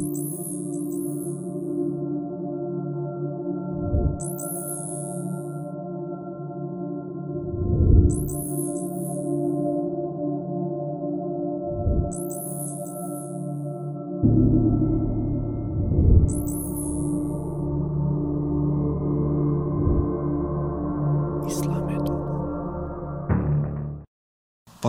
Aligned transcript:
Thank 0.00 0.16
you. 0.16 0.29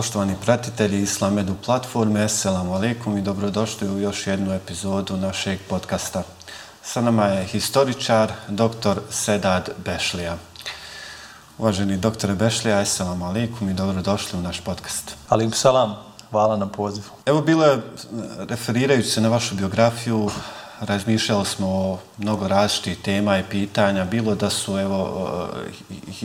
Poštovani 0.02 0.34
pratitelji 0.44 1.02
Islamedu 1.02 1.54
platforme, 1.64 2.24
assalamu 2.24 2.74
alaikum 2.74 3.18
i 3.18 3.22
dobrodošli 3.22 3.88
u 3.88 3.98
još 3.98 4.26
jednu 4.26 4.52
epizodu 4.52 5.16
našeg 5.16 5.58
podcasta. 5.68 6.22
Sa 6.82 7.00
nama 7.00 7.26
je 7.26 7.44
historičar 7.44 8.32
dr. 8.48 8.98
Sedad 9.10 9.70
Bešlija. 9.84 10.36
Uvaženi 11.58 11.96
dr. 11.96 12.34
Bešlija, 12.34 12.78
assalamu 12.78 13.26
alaikum 13.26 13.68
i 13.68 13.74
dobrodošli 13.74 14.38
u 14.38 14.42
naš 14.42 14.60
podcast. 14.60 15.14
Alim 15.28 15.52
salam, 15.52 15.96
hvala 16.30 16.56
na 16.56 16.66
pozivu. 16.68 17.06
Evo 17.26 17.40
bilo 17.40 17.64
je, 17.64 17.82
referirajući 18.38 19.08
se 19.08 19.20
na 19.20 19.28
vašu 19.28 19.54
biografiju, 19.54 20.30
razmišljali 20.86 21.46
smo 21.46 21.68
o 21.68 21.98
mnogo 22.18 22.48
različitih 22.48 22.98
tema 23.04 23.38
i 23.38 23.44
pitanja, 23.50 24.04
bilo 24.04 24.34
da 24.34 24.50
su 24.50 24.78
evo 24.78 25.28
eh, 25.62 26.24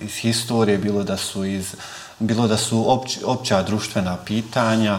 iz 0.00 0.14
historije, 0.14 0.78
bilo 0.78 1.04
da 1.04 1.16
su 1.16 1.44
iz 1.44 1.74
bilo 2.20 2.48
da 2.48 2.56
su 2.56 2.92
opć, 2.92 3.18
opća 3.24 3.62
društvena 3.62 4.16
pitanja, 4.24 4.98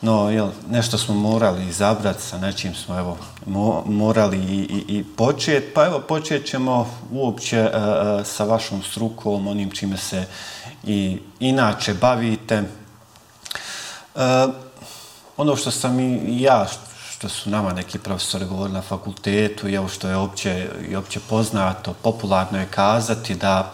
no 0.00 0.30
jel, 0.30 0.48
nešto 0.70 0.98
smo 0.98 1.14
morali 1.14 1.68
izabrati, 1.68 2.22
sa 2.22 2.38
nečim 2.38 2.74
smo 2.74 2.98
evo, 2.98 3.18
mo, 3.46 3.82
morali 3.86 4.38
i, 4.38 4.58
i, 4.58 4.98
i 4.98 5.04
početi. 5.04 5.66
Pa 5.74 5.86
evo, 5.86 6.00
počet 6.00 6.46
ćemo 6.46 6.90
uopće 7.12 7.58
e, 7.58 7.70
sa 8.24 8.44
vašom 8.44 8.82
strukom, 8.82 9.46
onim 9.46 9.70
čime 9.70 9.96
se 9.96 10.24
i 10.84 11.18
inače 11.40 11.94
bavite. 11.94 12.62
Uh, 14.14 14.22
ono 15.36 15.56
što 15.56 15.70
sam 15.70 16.00
i 16.00 16.42
ja, 16.42 16.66
što 17.28 17.38
su 17.38 17.50
nama 17.50 17.72
neki 17.72 17.98
profesori 17.98 18.44
govorili 18.44 18.74
na 18.74 18.82
fakultetu, 18.82 19.68
i 19.68 19.74
evo 19.74 19.88
što 19.88 20.08
je 20.08 20.16
opće, 20.16 20.68
i 20.88 20.96
opće 20.96 21.20
poznato, 21.28 21.92
popularno 22.02 22.58
je 22.58 22.66
kazati 22.66 23.34
da 23.34 23.72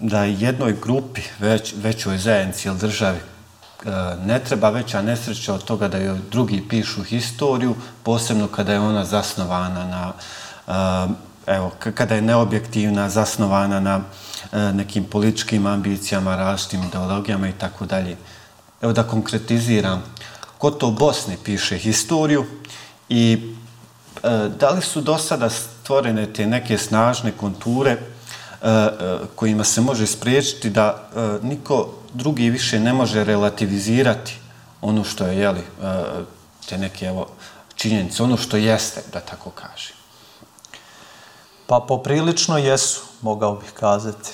da 0.00 0.24
jednoj 0.24 0.76
grupi, 0.82 1.20
već, 1.38 1.74
većoj 1.76 2.18
zajednici 2.18 2.68
ili 2.68 2.78
državi, 2.78 3.18
e, 3.18 3.90
ne 4.24 4.38
treba 4.38 4.70
veća 4.70 5.02
nesreća 5.02 5.54
od 5.54 5.64
toga 5.64 5.88
da 5.88 5.98
joj 5.98 6.18
drugi 6.30 6.68
pišu 6.68 7.02
historiju, 7.02 7.74
posebno 8.02 8.46
kada 8.48 8.72
je 8.72 8.80
ona 8.80 9.04
zasnovana 9.04 9.84
na, 9.86 10.12
evo, 11.46 11.72
kada 11.94 12.14
je 12.14 12.22
neobjektivna, 12.22 13.08
zasnovana 13.08 13.80
na 13.80 14.00
e, 14.52 14.72
nekim 14.72 15.04
političkim 15.04 15.66
ambicijama, 15.66 16.36
različitim 16.36 16.82
ideologijama 16.82 17.48
i 17.48 17.52
tako 17.52 17.86
dalje. 17.86 18.16
Evo 18.82 18.92
da 18.92 19.02
konkretiziram, 19.02 20.02
ko 20.58 20.70
to 20.70 20.88
u 20.88 20.90
Bosni 20.90 21.36
piše 21.44 21.78
historiju 21.78 22.46
i 23.08 23.54
e, 24.22 24.48
da 24.58 24.70
li 24.70 24.82
su 24.82 25.00
do 25.00 25.18
sada 25.18 25.50
stvorene 25.50 26.32
te 26.32 26.46
neke 26.46 26.78
snažne 26.78 27.32
konture 27.32 27.90
e, 27.90 27.98
e, 28.62 28.90
kojima 29.34 29.64
se 29.64 29.80
može 29.80 30.06
spriječiti 30.06 30.70
da 30.70 31.08
e, 31.16 31.46
niko 31.46 31.88
drugi 32.14 32.50
više 32.50 32.80
ne 32.80 32.92
može 32.92 33.24
relativizirati 33.24 34.36
ono 34.80 35.04
što 35.04 35.26
je, 35.26 35.38
jeli, 35.38 35.60
e, 35.60 35.64
te 36.68 36.78
neke 36.78 37.06
evo, 37.06 37.28
činjenice, 37.74 38.22
ono 38.22 38.36
što 38.36 38.56
jeste, 38.56 39.02
da 39.12 39.20
tako 39.20 39.50
kaže. 39.50 39.94
Pa 41.66 41.84
poprilično 41.88 42.58
jesu, 42.58 43.00
mogao 43.22 43.54
bih 43.54 43.70
kazati. 43.74 44.30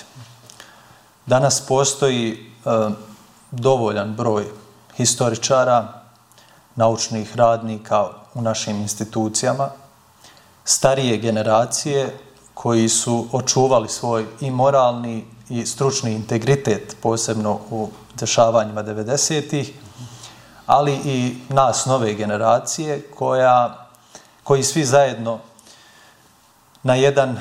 Danas 1.26 1.60
postoji 1.60 2.50
dovoljan 3.50 4.14
broj 4.14 4.44
historičara, 4.96 6.03
naučnih 6.76 7.36
radnika 7.36 8.08
u 8.34 8.42
našim 8.42 8.76
institucijama, 8.76 9.68
starije 10.64 11.16
generacije 11.16 12.18
koji 12.54 12.88
su 12.88 13.26
očuvali 13.32 13.88
svoj 13.88 14.26
i 14.40 14.50
moralni 14.50 15.24
i 15.48 15.66
stručni 15.66 16.12
integritet, 16.12 16.96
posebno 17.02 17.58
u 17.70 17.90
dešavanjima 18.14 18.82
90-ih, 18.82 19.72
ali 20.66 21.00
i 21.04 21.36
nas, 21.48 21.86
nove 21.86 22.14
generacije, 22.14 23.02
koja, 23.16 23.86
koji 24.42 24.62
svi 24.62 24.84
zajedno 24.84 25.38
na 26.82 26.94
jedan 26.94 27.30
e, 27.30 27.40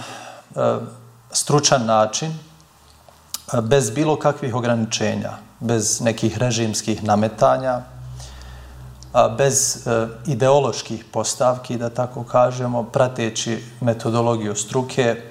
stručan 1.32 1.86
način, 1.86 2.32
e, 2.32 3.62
bez 3.62 3.92
bilo 3.92 4.20
kakvih 4.20 4.56
ograničenja, 4.56 5.32
bez 5.60 6.02
nekih 6.02 6.38
režimskih 6.38 7.04
nametanja, 7.04 7.82
bez 9.38 9.88
e, 9.88 10.08
ideoloških 10.26 11.06
postavki, 11.12 11.78
da 11.78 11.90
tako 11.90 12.24
kažemo, 12.24 12.84
prateći 12.84 13.64
metodologiju 13.82 14.56
struke, 14.56 15.02
e, 15.02 15.22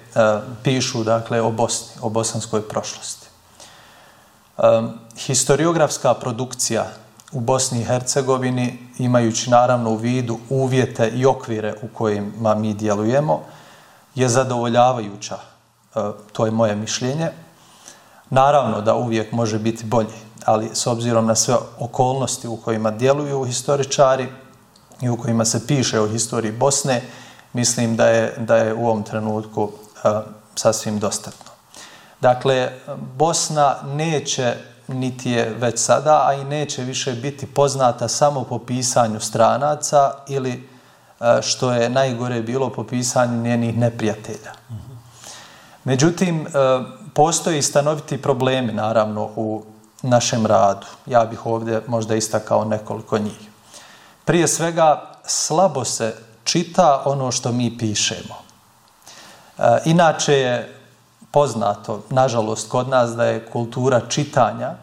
pišu 0.63 1.05
dakle 1.05 1.41
o 1.41 1.51
Bosni, 1.51 1.95
o 2.03 2.09
bosanskoj 2.09 2.69
prošlosti. 2.69 3.27
E, 4.59 4.63
historiografska 5.17 6.15
produkcija 6.15 6.87
u 7.33 7.41
Bosni 7.41 7.81
i 7.81 7.85
Hercegovini, 7.85 8.79
imajući 8.99 9.51
naravno 9.51 9.91
u 9.91 9.97
vidu 9.97 10.39
uvjete 10.49 11.09
i 11.09 11.27
okvire 11.27 11.75
u 11.83 11.89
kojima 11.89 12.55
mi 12.55 12.75
djelujemo, 12.75 13.41
je 14.15 14.29
zadovoljavajuća. 14.29 15.39
To 16.33 16.47
je 16.47 16.51
moje 16.51 16.77
mišljenje. 16.77 17.31
Naravno 18.31 18.81
da 18.81 18.95
uvijek 18.95 19.33
može 19.33 19.59
biti 19.59 19.85
bolje 19.85 20.22
ali 20.45 20.71
s 20.73 20.87
obzirom 20.87 21.27
na 21.27 21.35
sve 21.35 21.55
okolnosti 21.79 22.49
u 22.49 22.57
kojima 22.57 22.91
djeluju 22.91 23.45
historičari 23.45 24.29
i 25.01 25.09
u 25.09 25.17
kojima 25.17 25.45
se 25.45 25.67
piše 25.67 26.01
o 26.01 26.09
historiji 26.09 26.53
Bosne, 26.53 27.03
mislim 27.53 27.97
da 27.97 28.07
je, 28.07 28.35
da 28.39 28.57
je 28.57 28.75
u 28.75 28.87
ovom 28.87 29.03
trenutku 29.03 29.71
a, 30.03 30.23
sasvim 30.55 30.99
dostatno. 30.99 31.51
Dakle, 32.21 32.73
Bosna 33.17 33.77
neće, 33.95 34.55
niti 34.89 35.31
je 35.31 35.55
već 35.59 35.81
sada, 35.81 36.27
a 36.29 36.35
i 36.35 36.45
neće 36.45 36.83
više 36.83 37.13
biti 37.13 37.47
poznata 37.47 38.09
samo 38.09 38.45
po 38.45 38.59
pisanju 38.59 39.21
stranaca 39.21 40.13
ili 40.29 40.69
a, 41.21 41.43
što 41.43 41.73
je 41.73 41.91
najgore 41.91 42.43
bilo 42.43 42.71
po 42.71 42.85
pisanju 42.85 43.43
njenih 43.43 43.79
neprijatelja. 43.79 44.53
Međutim, 45.85 46.47
postoji 47.15 47.63
stanoviti 47.63 48.23
problemi, 48.23 48.73
naravno, 48.73 49.31
u 49.37 49.65
našem 50.03 50.47
radu. 50.47 50.87
Ja 51.07 51.25
bih 51.25 51.47
ovdje 51.47 51.83
možda 51.87 52.15
istakao 52.15 52.65
nekoliko 52.65 53.19
njih. 53.19 53.51
Prije 54.25 54.49
svega, 54.49 55.13
slabo 55.25 55.85
se 55.85 56.17
čita 56.45 57.03
ono 57.05 57.33
što 57.33 57.53
mi 57.53 57.79
pišemo. 57.79 58.35
E, 59.59 59.63
inače 59.85 60.35
je 60.35 60.79
poznato, 61.31 62.03
nažalost, 62.11 62.69
kod 62.69 62.89
nas 62.89 63.11
da 63.11 63.25
je 63.25 63.47
kultura 63.47 64.01
čitanja 64.09 64.75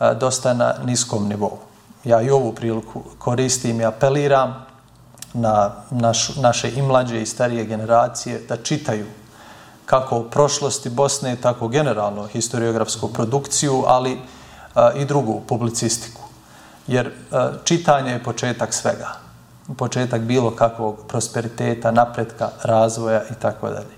e, 0.00 0.14
dosta 0.14 0.54
na 0.54 0.74
niskom 0.84 1.28
nivou. 1.28 1.58
Ja 2.04 2.22
i 2.22 2.30
ovu 2.30 2.52
priliku 2.52 3.02
koristim 3.18 3.80
i 3.80 3.84
apeliram 3.84 4.66
na 5.32 5.70
naš, 5.90 6.36
naše 6.36 6.70
i 6.70 6.82
mlađe 6.82 7.22
i 7.22 7.26
starije 7.26 7.64
generacije 7.64 8.38
da 8.48 8.56
čitaju 8.56 9.06
kako 9.86 10.22
prošlosti 10.22 10.90
Bosne, 10.90 11.36
tako 11.36 11.68
generalno 11.68 12.26
historiografsku 12.26 13.08
produkciju, 13.08 13.84
ali 13.86 14.18
i 14.96 15.04
drugu 15.04 15.40
publicistiku. 15.48 16.22
Jer 16.86 17.12
čitanje 17.64 18.12
je 18.12 18.24
početak 18.24 18.74
svega. 18.74 19.08
Početak 19.76 20.20
bilo 20.20 20.50
kakvog 20.50 20.96
prosperiteta, 21.08 21.90
napretka, 21.90 22.48
razvoja 22.62 23.22
i 23.30 23.34
tako 23.34 23.68
dalje. 23.68 23.96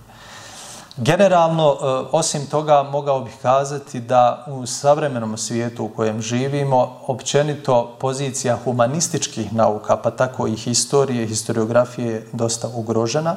Generalno, 0.97 1.77
osim 2.13 2.47
toga, 2.47 2.83
mogao 2.83 3.21
bih 3.21 3.35
kazati 3.43 4.01
da 4.01 4.45
u 4.47 4.67
savremenom 4.67 5.39
svijetu 5.39 5.85
u 5.85 5.89
kojem 5.89 6.23
živimo, 6.23 7.01
općenito 7.07 7.97
pozicija 8.01 8.59
humanističkih 8.65 9.53
nauka, 9.53 9.97
pa 9.97 10.11
tako 10.11 10.47
i 10.47 10.57
historije, 10.57 11.27
historiografije 11.27 12.13
je 12.13 12.29
dosta 12.33 12.69
ugrožena 12.75 13.37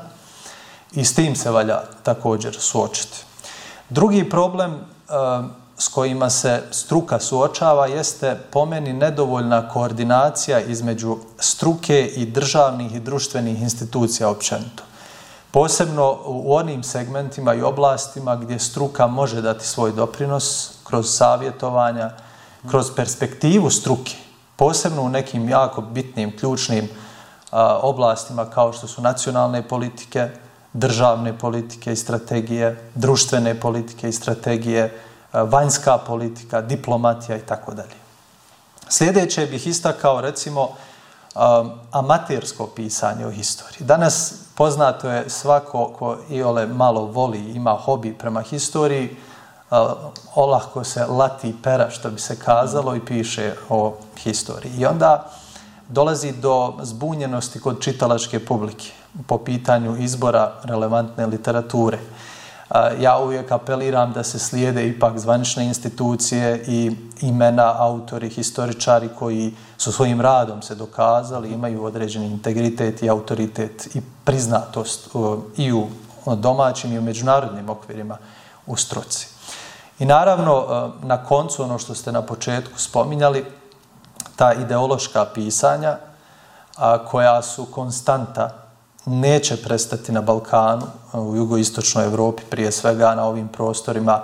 i 0.92 1.06
s 1.06 1.16
tim 1.16 1.36
se 1.36 1.52
valja 1.52 1.82
također 2.04 2.56
suočiti. 2.60 3.24
Drugi 3.90 4.30
problem 4.30 4.80
s 5.82 5.88
kojima 5.88 6.30
se 6.30 6.64
struka 6.72 7.20
suočava 7.20 7.88
jeste 7.88 8.38
pomeni 8.52 8.94
nedovoljna 8.94 9.70
koordinacija 9.70 10.60
između 10.60 11.18
struke 11.40 12.06
i 12.16 12.26
državnih 12.26 12.96
i 12.96 13.00
društvenih 13.00 13.62
institucija 13.62 14.30
općenito. 14.30 14.84
Posebno 15.52 16.18
u 16.26 16.56
onim 16.56 16.84
segmentima 16.84 17.54
i 17.54 17.62
oblastima 17.62 18.36
gdje 18.36 18.60
struka 18.60 19.08
može 19.08 19.42
dati 19.42 19.68
svoj 19.68 19.92
doprinos 19.92 20.72
kroz 20.84 21.10
savjetovanja, 21.10 22.10
kroz 22.70 22.92
perspektivu 22.96 23.70
struke, 23.70 24.16
posebno 24.56 25.02
u 25.02 25.10
nekim 25.10 25.50
jako 25.50 25.82
bitnim, 25.82 26.38
ključnim 26.38 26.90
oblastima 27.82 28.46
kao 28.46 28.74
što 28.74 28.88
su 28.88 29.02
nacionalne 29.02 29.68
politike, 29.68 30.30
državne 30.74 31.38
politike 31.38 31.94
i 31.94 31.96
strategije, 31.96 32.90
društvene 32.96 33.60
politike 33.60 34.10
i 34.10 34.14
strategije, 34.14 35.11
vanjska 35.34 35.98
politika, 35.98 36.62
diplomatija 36.62 37.38
i 37.38 37.46
tako 37.46 37.74
dalje. 37.74 37.96
Sljedeće 38.90 39.46
bih 39.46 39.68
istakao 39.68 40.22
recimo 40.22 40.62
um, 40.62 41.72
amatersko 41.92 42.68
pisanje 42.68 43.26
o 43.26 43.32
historiji. 43.32 43.78
Danas 43.80 44.34
poznato 44.56 45.10
je 45.10 45.30
svako 45.30 45.94
ko 46.00 46.18
iole 46.30 46.68
malo 46.68 47.06
voli, 47.06 47.40
ima 47.40 47.72
hobi 47.72 48.14
prema 48.14 48.42
historiji, 48.42 49.18
uh, 49.72 49.78
olahko 50.36 50.84
se 50.84 51.06
lati 51.06 51.56
pera, 51.64 51.90
što 51.90 52.10
bi 52.10 52.20
se 52.20 52.40
kazalo, 52.40 52.96
i 52.96 53.06
piše 53.06 53.54
o 53.70 53.94
historiji. 54.18 54.72
I 54.78 54.86
onda 54.86 55.30
dolazi 55.88 56.32
do 56.32 56.74
zbunjenosti 56.82 57.60
kod 57.60 57.82
čitalačke 57.82 58.46
publike 58.46 58.92
po 59.28 59.38
pitanju 59.38 59.98
izbora 59.98 60.52
relevantne 60.64 61.26
literature. 61.26 62.00
Ja 63.00 63.18
uvijek 63.18 63.52
apeliram 63.52 64.14
da 64.14 64.24
se 64.24 64.40
slijede 64.40 64.88
ipak 64.88 65.18
zvanične 65.18 65.66
institucije 65.66 66.64
i 66.68 66.92
imena 67.22 67.76
autori, 67.78 68.30
historičari 68.30 69.10
koji 69.20 69.54
su 69.78 69.92
svojim 69.92 70.22
radom 70.22 70.62
se 70.62 70.76
dokazali, 70.76 71.52
imaju 71.52 71.84
određeni 71.84 72.26
integritet 72.26 73.04
i 73.04 73.10
autoritet 73.10 73.96
i 73.96 74.02
priznatost 74.24 75.10
i 75.58 75.72
u 75.74 75.88
ono, 76.26 76.36
domaćim 76.36 76.94
i 76.94 77.00
u 77.00 77.02
međunarodnim 77.02 77.70
okvirima 77.70 78.18
u 78.68 78.76
struci. 78.76 79.28
I 80.00 80.06
naravno, 80.06 80.66
e, 81.04 81.06
na 81.08 81.24
koncu, 81.26 81.64
ono 81.64 81.80
što 81.80 81.96
ste 81.96 82.12
na 82.12 82.22
početku 82.22 82.80
spominjali, 82.80 83.46
ta 84.36 84.54
ideološka 84.54 85.26
pisanja 85.26 85.98
koja 87.12 87.42
su 87.42 87.66
konstanta 87.66 88.61
neće 89.06 89.64
prestati 89.64 90.12
na 90.12 90.22
Balkanu, 90.22 90.88
u 91.14 91.36
jugoistočnoj 91.36 92.06
Evropi 92.06 92.44
prije 92.50 92.72
svega 92.72 93.16
na 93.16 93.26
ovim 93.26 93.48
prostorima 93.48 94.22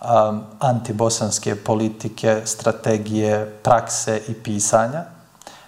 um, 0.00 0.42
antibosanske 0.58 1.56
politike, 1.56 2.42
strategije, 2.44 3.58
prakse 3.62 4.22
i 4.28 4.34
pisanja. 4.34 5.04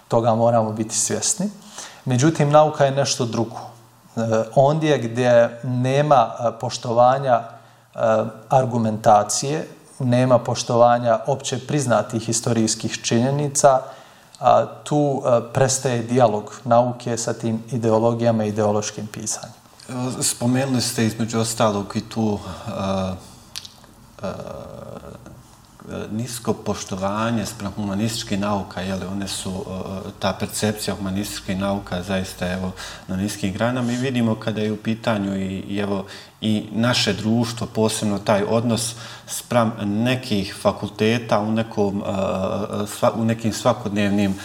Toga 0.07 0.35
moramo 0.35 0.71
biti 0.71 0.95
svjesni. 0.95 1.49
Međutim, 2.05 2.49
nauka 2.49 2.85
je 2.85 2.91
nešto 2.91 3.25
drugo. 3.25 3.55
E, 4.15 4.21
ondje 4.55 4.97
gdje 4.97 5.59
nema 5.63 6.29
poštovanja 6.59 7.41
e, 7.41 7.99
argumentacije, 8.49 9.67
nema 9.99 10.39
poštovanja 10.39 11.19
opće 11.27 11.67
priznatih 11.67 12.21
historijskih 12.21 13.01
činjenica, 13.03 13.79
a, 14.41 14.65
tu 14.83 15.21
a, 15.25 15.41
prestaje 15.53 16.03
dijalog 16.03 16.61
nauke 16.65 17.17
sa 17.17 17.33
tim 17.33 17.63
ideologijama 17.71 18.45
i 18.45 18.47
ideološkim 18.47 19.07
pisanjem. 19.07 19.55
Spomenuli 20.21 20.81
ste 20.81 21.05
između 21.05 21.39
ostalog 21.39 21.93
i 21.95 22.01
tu 22.01 22.39
a, 22.67 23.15
a, 24.21 24.33
E, 25.91 26.07
nisko 26.11 26.53
poštovanje 26.53 27.45
sprem 27.45 27.71
humanističke 27.75 28.37
nauka, 28.37 28.81
jel, 28.81 28.99
one 29.11 29.27
su, 29.27 29.49
e, 29.49 29.73
e, 30.07 30.11
ta 30.19 30.33
percepcija 30.39 30.95
humanističke 30.95 31.55
nauka 31.55 32.03
zaista 32.03 32.47
evo, 32.53 32.71
na 33.07 33.15
niskim 33.15 33.53
granama. 33.53 33.91
I 33.91 33.95
vidimo 33.95 34.35
kada 34.35 34.61
je 34.61 34.71
u 34.71 34.77
pitanju 34.77 35.35
i, 35.35 35.59
i, 35.59 35.77
evo, 35.77 36.05
i 36.41 36.65
naše 36.71 37.13
društvo, 37.13 37.67
posebno 37.67 38.19
taj 38.19 38.43
odnos 38.43 38.95
sprem 39.27 39.71
nekih 39.83 40.55
fakulteta 40.61 41.39
u, 41.39 41.51
nekom, 41.51 42.03
u 43.15 43.25
nekim 43.25 43.53
svakodnevnim 43.53 44.35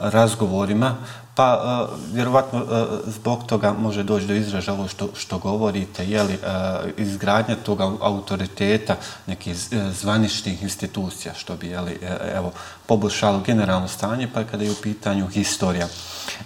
razgovorima, 0.00 0.96
Pa, 1.40 1.88
uh, 1.90 1.98
vjerovatno, 2.14 2.62
uh, 2.62 2.68
zbog 3.06 3.46
toga 3.46 3.72
može 3.72 4.02
doći 4.02 4.26
do 4.26 4.34
izraža 4.34 4.72
ovo 4.72 4.88
što, 4.88 5.08
što 5.14 5.38
govorite, 5.38 6.06
je 6.06 6.22
li 6.22 6.34
uh, 6.34 6.90
izgradnja 6.96 7.56
toga 7.56 7.92
autoriteta 8.00 8.96
nekih 9.26 9.56
zvaničnih 9.92 10.62
institucija, 10.62 11.34
što 11.34 11.56
bi, 11.56 11.66
je 11.66 11.80
li, 11.80 11.98
evo, 12.34 12.52
poboljšalo 12.86 13.40
generalno 13.40 13.88
stanje, 13.88 14.28
pa 14.34 14.44
kada 14.44 14.64
je 14.64 14.70
u 14.70 14.82
pitanju 14.82 15.26
historija. 15.26 15.88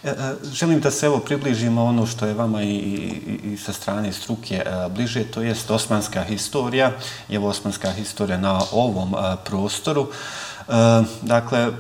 Uh, 0.03 0.11
želim 0.53 0.81
da 0.81 0.91
se, 0.91 1.07
evo, 1.07 1.19
približimo 1.19 1.85
ono 1.85 2.07
što 2.07 2.27
je 2.27 2.35
vama 2.35 2.63
i, 2.63 2.75
i, 2.75 3.53
i 3.53 3.57
sa 3.57 3.73
strane 3.73 4.13
struke 4.13 4.63
uh, 4.67 4.93
bliže, 4.93 5.25
to 5.25 5.43
jest 5.43 5.71
osmanska 5.71 6.23
historija, 6.23 6.93
je 7.29 7.39
osmanska 7.39 7.91
historija 7.91 8.39
na 8.39 8.61
ovom 8.73 9.15
uh, 9.15 9.21
prostoru. 9.45 10.03
Uh, 10.69 10.75
dakle, 11.23 11.73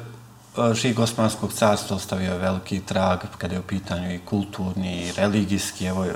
Eh, 0.56 0.74
Žig 0.74 0.98
Osmanskog 0.98 1.52
carstva 1.52 1.96
ostavio 1.96 2.32
je 2.32 2.38
veliki 2.38 2.80
trag 2.80 3.18
kada 3.38 3.54
je 3.54 3.60
u 3.60 3.62
pitanju 3.62 4.14
i 4.14 4.18
kulturni 4.18 5.02
i 5.02 5.12
religijski 5.12 5.86
evo, 5.86 6.06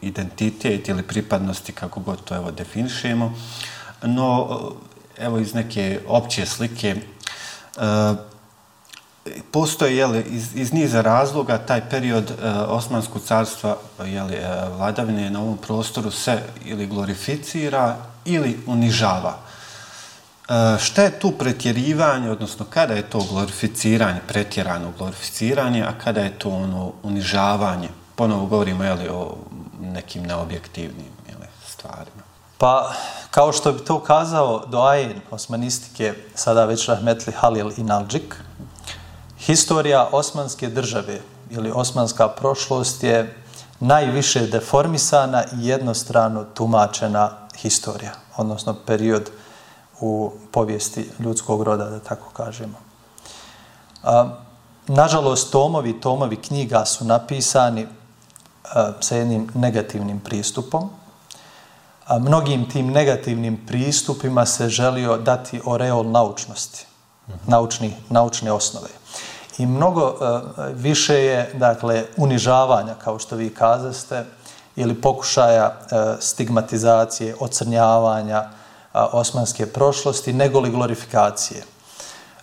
identitet 0.00 0.88
ili 0.88 1.02
pripadnosti, 1.02 1.72
kako 1.72 2.00
god 2.00 2.24
to 2.24 2.34
evo, 2.34 2.50
definišemo. 2.50 3.34
No, 4.02 4.60
eh, 5.16 5.24
evo 5.24 5.38
iz 5.38 5.54
neke 5.54 6.00
opće 6.06 6.46
slike, 6.46 6.88
eh, 6.88 8.10
uh, 8.10 8.16
postoje 9.50 9.96
jeli, 9.96 10.24
iz, 10.30 10.56
iz 10.56 10.72
niza 10.72 11.00
razloga 11.00 11.58
taj 11.58 11.88
period 11.90 12.32
Osmanskog 12.68 13.22
carstva 13.22 13.76
jeli, 14.04 14.36
uh, 14.36 14.76
vladavine 14.76 15.30
na 15.30 15.40
ovom 15.40 15.56
prostoru 15.56 16.10
se 16.10 16.42
ili 16.64 16.86
glorificira 16.86 17.96
ili 18.24 18.58
unižava. 18.66 19.38
E, 19.38 19.59
E, 20.50 20.78
šta 20.78 21.02
je 21.02 21.18
tu 21.18 21.30
pretjerivanje, 21.30 22.30
odnosno 22.30 22.66
kada 22.70 22.94
je 22.94 23.02
to 23.02 23.18
glorificiranje, 23.30 24.20
pretjerano 24.28 24.92
glorificiranje, 24.98 25.82
a 25.82 25.92
kada 26.04 26.20
je 26.20 26.38
to 26.38 26.50
ono 26.50 26.92
unižavanje? 27.02 27.88
Ponovo 28.14 28.46
govorimo 28.46 28.84
jeli, 28.84 29.08
o 29.08 29.36
nekim 29.80 30.22
neobjektivnim 30.22 31.12
jeli, 31.28 31.46
stvarima. 31.68 32.22
Pa, 32.58 32.92
kao 33.30 33.52
što 33.52 33.72
bi 33.72 33.84
to 33.84 34.00
kazao 34.00 34.66
Doajen 34.66 35.20
osmanistike, 35.30 36.14
sada 36.34 36.64
već 36.64 36.88
Rahmetli 36.88 37.32
Halil 37.32 37.70
i 37.76 37.82
Nalđik, 37.82 38.36
historija 39.38 40.08
osmanske 40.12 40.68
države 40.68 41.20
ili 41.50 41.72
osmanska 41.74 42.28
prošlost 42.28 43.02
je 43.02 43.36
najviše 43.80 44.46
deformisana 44.46 45.44
i 45.44 45.66
jednostrano 45.66 46.44
tumačena 46.44 47.30
historija, 47.56 48.12
odnosno 48.36 48.74
period 48.86 49.30
u 50.00 50.32
povijesti 50.50 51.10
ljudskog 51.18 51.62
roda, 51.62 51.84
da 51.84 51.98
tako 52.00 52.30
kažemo. 52.32 52.78
A, 54.02 54.28
nažalost, 54.86 55.52
tomovi, 55.52 56.00
tomovi 56.00 56.36
knjiga 56.36 56.84
su 56.84 57.04
napisani 57.04 57.86
a, 58.64 58.92
sa 59.00 59.16
jednim 59.16 59.48
negativnim 59.54 60.20
pristupom. 60.20 60.90
A, 62.06 62.18
mnogim 62.18 62.70
tim 62.70 62.86
negativnim 62.86 63.66
pristupima 63.66 64.46
se 64.46 64.68
želio 64.68 65.16
dati 65.16 65.60
oreol 65.64 66.10
naučnosti, 66.10 66.86
naučni, 67.46 67.96
naučne 68.08 68.52
osnove. 68.52 68.88
I 69.58 69.66
mnogo 69.66 70.16
a, 70.20 70.40
više 70.74 71.14
je, 71.14 71.52
dakle, 71.54 72.04
unižavanja, 72.16 72.94
kao 72.94 73.18
što 73.18 73.36
vi 73.36 73.54
kazaste, 73.54 74.24
ili 74.76 75.00
pokušaja 75.00 75.64
a, 75.90 76.16
stigmatizacije, 76.20 77.36
ocrnjavanja, 77.40 78.59
osmanske 78.92 79.66
prošlosti, 79.66 80.32
negoli 80.32 80.70
glorifikacije. 80.70 81.62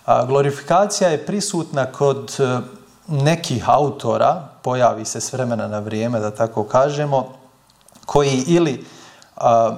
A, 0.06 0.24
glorifikacija 0.24 1.10
je 1.10 1.26
prisutna 1.26 1.86
kod 1.86 2.36
e, 2.38 2.60
nekih 3.08 3.68
autora, 3.68 4.48
pojavi 4.62 5.04
se 5.04 5.20
s 5.20 5.32
vremena 5.32 5.68
na 5.68 5.78
vrijeme, 5.78 6.20
da 6.20 6.30
tako 6.30 6.64
kažemo, 6.64 7.28
koji 8.06 8.44
ili 8.46 8.86
a, 9.36 9.76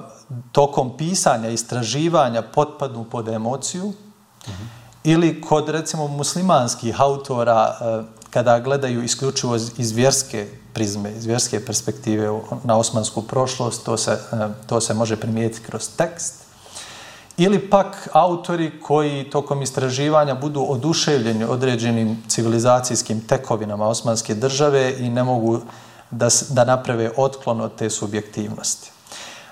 tokom 0.51 0.97
pisanja, 0.97 1.49
istraživanja 1.49 2.41
potpadnu 2.41 3.03
pod 3.03 3.27
emociju, 3.27 3.85
mm 3.85 3.93
-hmm. 4.47 4.67
ili 5.03 5.41
kod, 5.41 5.69
recimo, 5.69 6.07
muslimanskih 6.07 7.01
autora, 7.01 7.55
a, 7.55 8.03
kada 8.29 8.59
gledaju 8.59 9.03
isključivo 9.03 9.55
iz 9.55 9.91
vjerske 9.91 10.47
prizme, 10.73 11.11
iz 11.11 11.25
vjerske 11.25 11.65
perspektive 11.65 12.41
na 12.63 12.77
osmansku 12.77 13.21
prošlost, 13.21 13.85
to 13.85 13.97
se, 13.97 14.19
a, 14.31 14.49
to 14.67 14.81
se 14.81 14.93
može 14.93 15.15
primijetiti 15.15 15.65
kroz 15.65 15.89
tekst, 15.97 16.50
ili 17.43 17.69
pak 17.69 18.09
autori 18.13 18.79
koji 18.81 19.29
tokom 19.29 19.61
istraživanja 19.61 20.35
budu 20.35 20.65
oduševljeni 20.69 21.43
određenim 21.43 22.23
civilizacijskim 22.27 23.21
tekovinama 23.27 23.87
osmanske 23.87 24.35
države 24.35 24.95
i 24.99 25.09
ne 25.09 25.23
mogu 25.23 25.59
da, 26.11 26.27
da 26.49 26.65
naprave 26.65 27.11
otklon 27.17 27.61
od 27.61 27.75
te 27.75 27.89
subjektivnosti. 27.89 28.91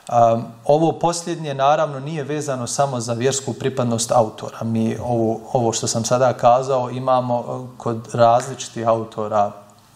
Um, 0.09 0.43
ovo 0.65 0.91
posljednje 0.91 1.53
naravno 1.53 1.99
nije 1.99 2.23
vezano 2.23 2.67
samo 2.67 2.99
za 2.99 3.13
vjersku 3.13 3.53
pripadnost 3.53 4.11
autora. 4.11 4.63
Mi 4.63 4.97
ovo, 5.03 5.39
ovo 5.53 5.73
što 5.73 5.87
sam 5.87 6.05
sada 6.05 6.33
kazao 6.33 6.89
imamo 6.89 7.39
e, 7.39 7.77
kod 7.77 8.09
različitih 8.13 8.87
autora 8.87 9.51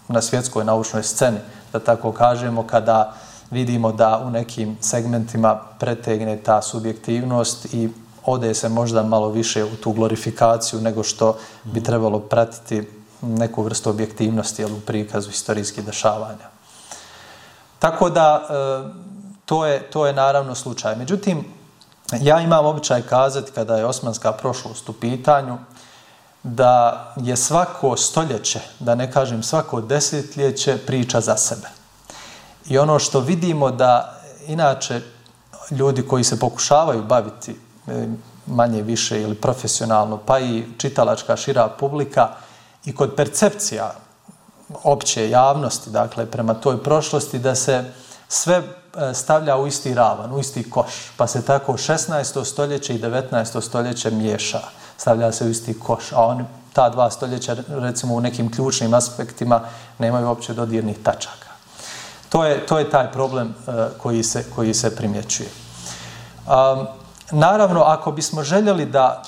na 0.08 0.22
svjetskoj 0.22 0.66
naučnoj 0.66 1.04
sceni, 1.04 1.38
da 1.74 1.80
tako 1.80 2.12
kažemo, 2.12 2.68
kada 2.68 3.14
vidimo 3.54 3.92
da 3.92 4.24
u 4.26 4.30
nekim 4.30 4.78
segmentima 4.82 5.60
pretegne 5.80 6.38
ta 6.38 6.62
subjektivnost 6.62 7.74
i 7.74 7.90
ode 8.26 8.54
se 8.54 8.70
možda 8.70 9.04
malo 9.04 9.30
više 9.30 9.64
u 9.64 9.76
tu 9.76 9.92
glorifikaciju 9.92 10.82
nego 10.82 11.04
što 11.04 11.38
bi 11.64 11.84
trebalo 11.84 12.20
pratiti 12.20 12.88
neku 13.22 13.64
vrstu 13.64 13.90
objektivnosti 13.90 14.62
jel, 14.62 14.74
u 14.74 14.80
prikazu 14.80 15.30
istorijskih 15.30 15.86
dešavanja. 15.86 16.50
Tako 17.80 18.10
da, 18.10 18.48
e, 18.50 18.54
to 19.46 19.66
je, 19.66 19.84
to 19.84 20.08
je 20.08 20.14
naravno 20.14 20.56
slučaj. 20.56 20.96
Međutim, 20.96 21.46
ja 22.22 22.42
imam 22.42 22.66
običaj 22.66 23.02
kazati 23.02 23.52
kada 23.52 23.78
je 23.78 23.86
osmanska 23.86 24.32
prošlost 24.32 24.90
u 24.90 24.94
pitanju, 24.94 25.58
da 26.44 27.14
je 27.16 27.38
svako 27.38 27.98
stoljeće, 27.98 28.60
da 28.80 28.96
ne 28.96 29.12
kažem 29.12 29.44
svako 29.44 29.82
desetljeće, 29.82 30.78
priča 30.78 31.22
za 31.22 31.38
sebe. 31.38 31.83
I 32.70 32.78
ono 32.78 33.00
što 33.00 33.20
vidimo 33.20 33.72
da, 33.72 34.20
inače, 34.48 35.02
ljudi 35.72 36.08
koji 36.08 36.24
se 36.24 36.40
pokušavaju 36.40 37.04
baviti 37.04 37.56
manje 38.46 38.82
više 38.82 39.22
ili 39.22 39.36
profesionalno, 39.36 40.18
pa 40.18 40.40
i 40.40 40.64
čitalačka 40.78 41.38
šira 41.38 41.68
publika 41.80 42.30
i 42.86 42.96
kod 42.96 43.16
percepcija 43.16 43.94
opće 44.84 45.30
javnosti, 45.30 45.90
dakle, 45.90 46.26
prema 46.26 46.54
toj 46.54 46.84
prošlosti, 46.84 47.40
da 47.40 47.56
se 47.56 47.84
sve 48.28 48.56
e, 48.56 49.14
stavlja 49.14 49.58
u 49.58 49.68
isti 49.68 49.94
ravan, 49.94 50.34
u 50.34 50.40
isti 50.40 50.70
koš, 50.70 51.12
pa 51.18 51.28
se 51.28 51.46
tako 51.46 51.74
16. 51.74 52.46
stoljeće 52.46 52.96
i 52.96 53.02
19. 53.02 53.62
stoljeće 53.62 54.12
miješa, 54.12 54.62
stavlja 54.98 55.32
se 55.32 55.46
u 55.46 55.50
isti 55.50 55.80
koš, 55.80 56.12
a 56.12 56.26
oni 56.26 56.46
ta 56.74 56.90
dva 56.90 57.12
stoljeća, 57.12 57.56
recimo 57.70 58.16
u 58.16 58.22
nekim 58.22 58.52
ključnim 58.52 58.94
aspektima, 58.94 59.62
nemaju 60.00 60.28
uopće 60.28 60.54
dodirnih 60.54 60.98
tačaka. 61.04 61.43
To 62.34 62.46
je, 62.46 62.66
to 62.66 62.80
je 62.80 62.90
taj 62.90 63.12
problem 63.12 63.54
uh, 63.54 63.74
koji, 63.98 64.24
se, 64.24 64.46
koji 64.56 64.74
se 64.74 64.96
primjećuje. 64.96 65.50
Um, 65.50 66.88
naravno, 67.32 67.82
ako 67.82 68.12
bismo 68.12 68.44
željeli 68.44 68.86
da 68.86 69.24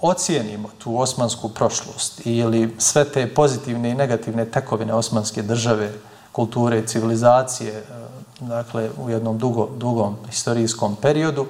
ocijenimo 0.00 0.68
tu 0.78 1.00
osmansku 1.00 1.48
prošlost 1.48 2.26
ili 2.26 2.74
sve 2.78 3.04
te 3.04 3.34
pozitivne 3.34 3.90
i 3.90 3.94
negativne 3.94 4.44
tekovine 4.44 4.94
osmanske 4.94 5.42
države, 5.42 5.92
kulture, 6.32 6.86
civilizacije, 6.86 7.84
uh, 8.40 8.48
dakle, 8.48 8.90
u 9.04 9.10
jednom 9.10 9.38
dugo, 9.38 9.68
dugom 9.76 10.16
historijskom 10.30 10.96
periodu, 10.96 11.46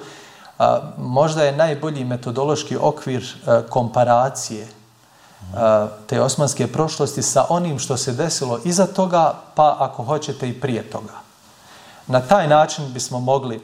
a, 0.59 0.79
možda 0.97 1.43
je 1.43 1.57
najbolji 1.57 2.03
metodološki 2.05 2.77
okvir 2.77 3.35
a, 3.45 3.61
komparacije 3.69 4.67
te 6.07 6.21
osmanske 6.21 6.67
prošlosti 6.67 7.21
sa 7.21 7.45
onim 7.49 7.79
što 7.79 7.97
se 7.97 8.11
desilo 8.13 8.59
iza 8.63 8.87
toga, 8.87 9.33
pa 9.55 9.75
ako 9.79 10.03
hoćete 10.03 10.49
i 10.49 10.59
prije 10.61 10.89
toga. 10.89 11.13
Na 12.07 12.21
taj 12.21 12.47
način 12.47 12.93
bismo 12.93 13.19
mogli 13.19 13.61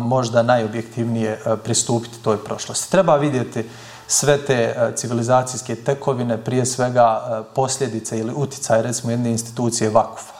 možda 0.00 0.42
najobjektivnije 0.42 1.40
pristupiti 1.64 2.22
toj 2.22 2.44
prošlosti. 2.44 2.90
Treba 2.90 3.16
vidjeti 3.16 3.70
sve 4.06 4.46
te 4.46 4.92
civilizacijske 4.96 5.76
tekovine, 5.76 6.44
prije 6.44 6.66
svega 6.66 7.44
posljedice 7.54 8.18
ili 8.18 8.32
uticaj 8.36 8.82
recimo, 8.82 9.10
jedne 9.10 9.30
institucije 9.30 9.90
vakufa 9.90 10.34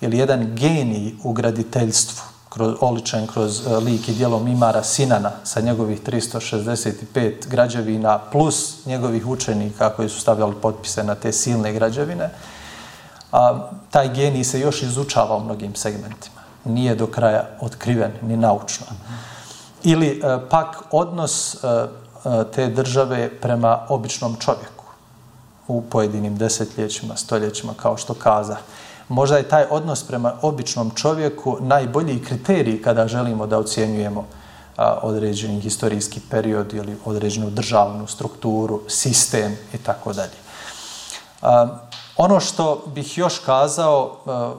ili 0.00 0.18
jedan 0.18 0.56
genij 0.56 1.14
u 1.24 1.32
graditeljstvu 1.32 2.22
kroz, 2.52 2.74
oličen 2.80 3.26
kroz 3.26 3.66
e, 3.66 3.76
lik 3.76 4.08
i 4.08 4.12
dijelo 4.12 4.38
Mimara 4.38 4.82
Sinana 4.82 5.30
sa 5.44 5.60
njegovih 5.60 6.02
365 6.02 7.48
građevina 7.48 8.18
plus 8.18 8.86
njegovih 8.86 9.26
učenika 9.26 9.90
koji 9.90 10.08
su 10.08 10.20
stavljali 10.20 10.54
potpise 10.62 11.04
na 11.04 11.14
te 11.14 11.32
silne 11.32 11.72
građevine, 11.72 12.30
a, 13.32 13.68
taj 13.90 14.08
genij 14.08 14.44
se 14.44 14.60
još 14.60 14.82
izučava 14.82 15.36
u 15.36 15.44
mnogim 15.44 15.74
segmentima. 15.74 16.42
Nije 16.64 16.94
do 16.94 17.06
kraja 17.06 17.48
otkriven 17.60 18.12
ni 18.22 18.36
naučno. 18.36 18.86
Ili 19.84 20.20
uh, 20.20 20.42
pak 20.50 20.76
odnos 20.90 21.54
uh, 21.54 21.70
te 22.54 22.68
države 22.68 23.30
prema 23.40 23.86
običnom 23.88 24.36
čovjeku 24.36 24.84
u 25.68 25.82
pojedinim 25.82 26.36
desetljećima, 26.36 27.16
stoljećima, 27.16 27.74
kao 27.82 27.96
što 27.96 28.14
kaza 28.14 28.56
možda 29.08 29.36
je 29.36 29.48
taj 29.48 29.64
odnos 29.70 30.02
prema 30.02 30.32
običnom 30.42 30.90
čovjeku 30.90 31.56
najbolji 31.60 32.24
kriterij 32.24 32.82
kada 32.82 33.08
želimo 33.08 33.46
da 33.46 33.58
ocjenjujemo 33.58 34.26
a, 34.76 34.98
određeni 35.02 35.60
historijski 35.60 36.20
period 36.30 36.74
ili 36.74 36.96
određenu 37.04 37.50
državnu 37.50 38.06
strukturu, 38.06 38.80
sistem 38.88 39.56
i 39.74 39.78
tako 39.78 40.12
dalje. 40.12 40.36
Ono 42.16 42.40
što 42.40 42.84
bih 42.94 43.18
još 43.18 43.38
kazao 43.38 44.16
a, 44.26 44.54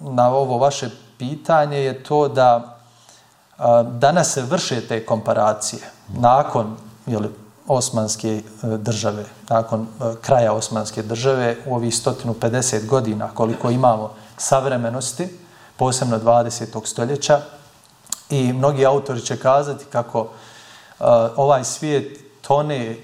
na 0.00 0.28
ovo 0.28 0.58
vaše 0.58 0.90
pitanje 1.18 1.78
je 1.78 2.02
to 2.02 2.28
da 2.28 2.78
a, 3.58 3.82
danas 3.82 4.32
se 4.32 4.42
vrše 4.42 4.88
te 4.88 5.06
komparacije 5.06 5.82
nakon 6.08 6.76
jeli, 7.06 7.43
osmanske 7.66 8.30
e, 8.36 8.42
države, 8.76 9.24
nakon 9.48 9.80
e, 9.82 10.14
kraja 10.20 10.52
osmanske 10.52 11.02
države 11.02 11.56
u 11.66 11.74
ovih 11.74 11.94
150 11.94 12.86
godina 12.86 13.28
koliko 13.34 13.70
imamo 13.70 14.14
savremenosti, 14.36 15.38
posebno 15.76 16.18
20. 16.18 16.86
stoljeća, 16.86 17.40
i 18.30 18.52
mnogi 18.52 18.86
autori 18.86 19.20
će 19.20 19.36
kazati 19.36 19.84
kako 19.84 20.20
uh, 20.20 20.28
ovaj 21.36 21.64
svijet 21.64 22.18
tone 22.40 22.96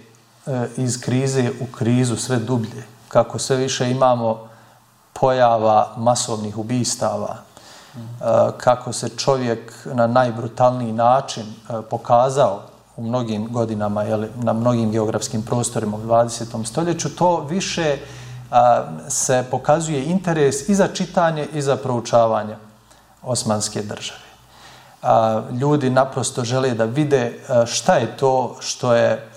uh, 0.47 0.55
iz 0.77 1.01
krize 1.01 1.51
u 1.61 1.77
krizu 1.77 2.17
sve 2.17 2.37
dublje, 2.37 2.87
kako 3.09 3.39
sve 3.39 3.57
više 3.57 3.91
imamo 3.91 4.49
pojava 5.13 5.95
masovnih 5.97 6.59
ubistava, 6.59 7.37
uh, 7.95 8.01
kako 8.59 8.93
se 8.93 9.09
čovjek 9.09 9.73
na 9.85 10.07
najbrutalniji 10.07 10.93
način 10.93 11.45
pokazao 11.91 12.63
u 13.01 13.03
mnogim 13.03 13.53
godinama, 13.53 14.03
jeli, 14.03 14.29
na 14.37 14.53
mnogim 14.53 14.91
geografskim 14.91 15.43
prostorima 15.43 15.97
u 15.97 16.01
20. 16.01 16.67
stoljeću, 16.67 17.17
to 17.17 17.47
više 17.51 17.99
a, 18.51 18.85
se 19.09 19.45
pokazuje 19.51 20.05
interes 20.05 20.69
i 20.69 20.75
za 20.75 20.89
čitanje 20.89 21.47
i 21.53 21.63
za 21.63 21.77
proučavanje 21.77 22.57
osmanske 23.23 23.83
države. 23.83 24.29
A, 25.03 25.43
ljudi 25.61 25.91
naprosto 25.91 26.45
žele 26.45 26.75
da 26.75 26.85
vide 26.85 27.41
a, 27.49 27.67
šta 27.67 27.95
je 27.95 28.17
to 28.17 28.57
što 28.61 28.95
je 28.95 29.29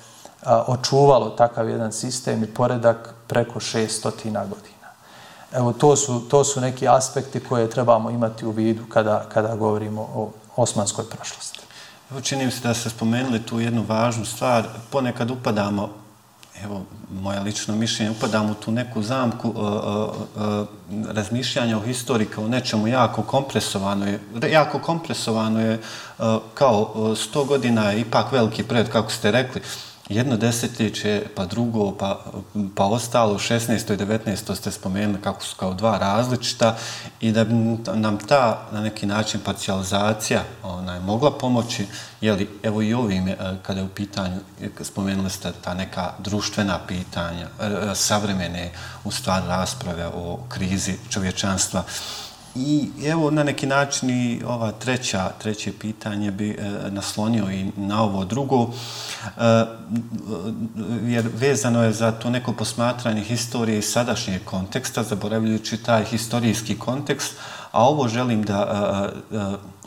a, 0.44 0.64
očuvalo 0.68 1.30
takav 1.30 1.70
jedan 1.70 1.92
sistem 1.92 2.44
i 2.44 2.54
poredak 2.54 3.14
preko 3.28 3.60
600 3.60 4.32
godina. 4.34 4.90
Evo, 5.54 5.74
to 5.74 5.96
su, 5.96 6.20
to 6.30 6.44
su 6.44 6.62
neki 6.62 6.88
aspekti 6.88 7.40
koje 7.40 7.70
trebamo 7.70 8.10
imati 8.10 8.46
u 8.46 8.52
vidu 8.52 8.84
kada, 8.90 9.26
kada 9.34 9.56
govorimo 9.56 10.02
o 10.02 10.32
osmanskoj 10.56 11.06
prošlosti. 11.06 11.73
Čini 12.22 12.46
mi 12.46 12.52
se 12.52 12.68
da 12.68 12.74
ste 12.74 12.90
spomenuli 12.90 13.40
tu 13.40 13.60
jednu 13.60 13.86
važnu 13.88 14.26
stvar. 14.26 14.64
Ponekad 14.90 15.32
upadamo, 15.32 15.90
evo 16.64 16.86
moje 17.22 17.40
lično 17.40 17.76
mišljenje, 17.76 18.12
upadamo 18.12 18.52
u 18.52 18.56
tu 18.56 18.72
neku 18.72 19.02
zamku 19.02 19.50
uh, 19.50 19.56
uh, 19.56 19.70
uh, 20.36 20.68
razmišljanja 21.08 21.78
o 21.78 21.82
historiji 21.82 22.28
kao 22.28 22.48
nečemu 22.48 22.88
jako 22.88 23.22
kompresovano 23.22 24.06
je. 24.06 24.20
Jako 24.52 24.80
kompresovano 24.80 25.60
je 25.60 25.80
uh, 26.20 26.26
kao 26.54 26.92
uh, 26.96 27.18
sto 27.18 27.44
godina 27.44 27.92
je 27.92 28.00
ipak 28.00 28.32
veliki 28.32 28.64
pred, 28.64 28.90
kako 28.90 29.12
ste 29.12 29.32
rekli. 29.32 29.62
Uh, 29.62 29.93
jedno 30.10 30.38
desetljeće, 30.38 31.24
pa 31.36 31.46
drugo, 31.46 31.92
pa, 31.92 32.24
pa 32.76 32.86
ostalo, 32.86 33.40
16. 33.40 33.94
i 33.94 33.98
19. 33.98 34.56
ste 34.56 34.72
spomenuli 34.72 35.22
kako 35.22 35.44
su 35.44 35.56
kao 35.56 35.74
dva 35.74 35.98
različita 35.98 36.78
i 37.22 37.32
da 37.32 37.44
bi 37.44 37.54
nam 37.94 38.18
ta 38.18 38.68
na 38.72 38.82
neki 38.82 39.06
način 39.06 39.40
parcializacija 39.46 40.44
onaj, 40.64 41.00
mogla 41.00 41.38
pomoći, 41.38 41.86
jeli, 42.22 42.50
evo 42.64 42.82
i 42.82 42.94
ovim, 42.94 43.28
e, 43.28 43.36
kada 43.62 43.80
je 43.80 43.86
u 43.86 43.90
pitanju, 43.90 44.40
spomenuli 44.82 45.30
ste 45.30 45.52
ta 45.64 45.74
neka 45.74 46.14
društvena 46.20 46.80
pitanja, 46.88 47.48
e, 47.62 47.66
e, 47.66 47.96
savremene 47.96 48.72
u 49.04 49.12
stvari 49.12 49.48
rasprave 49.48 50.08
o 50.08 50.40
krizi 50.50 50.98
čovječanstva, 51.10 51.84
I 52.56 52.90
evo 53.06 53.32
na 53.32 53.44
neki 53.44 53.68
način 53.68 54.10
i 54.10 54.42
ova 54.46 54.72
treća, 54.72 55.32
treće 55.40 55.72
pitanje 55.80 56.32
bi 56.32 56.50
e, 56.50 56.56
naslonio 56.90 57.52
i 57.52 57.72
na 57.78 58.04
ovo 58.04 58.26
drugo, 58.26 58.70
e, 59.26 59.66
jer 61.06 61.30
vezano 61.34 61.84
je 61.84 61.92
za 61.92 62.12
to 62.12 62.30
neko 62.30 62.54
posmatranje 62.54 63.22
historije 63.22 63.80
i 63.80 63.82
sadašnjeg 63.82 64.44
konteksta, 64.46 65.04
zaboravljujući 65.04 65.78
taj 65.78 66.06
historijski 66.06 66.80
kontekst, 66.80 67.34
a 67.72 67.88
ovo 67.88 68.08
želim 68.08 68.44
da, 68.44 69.12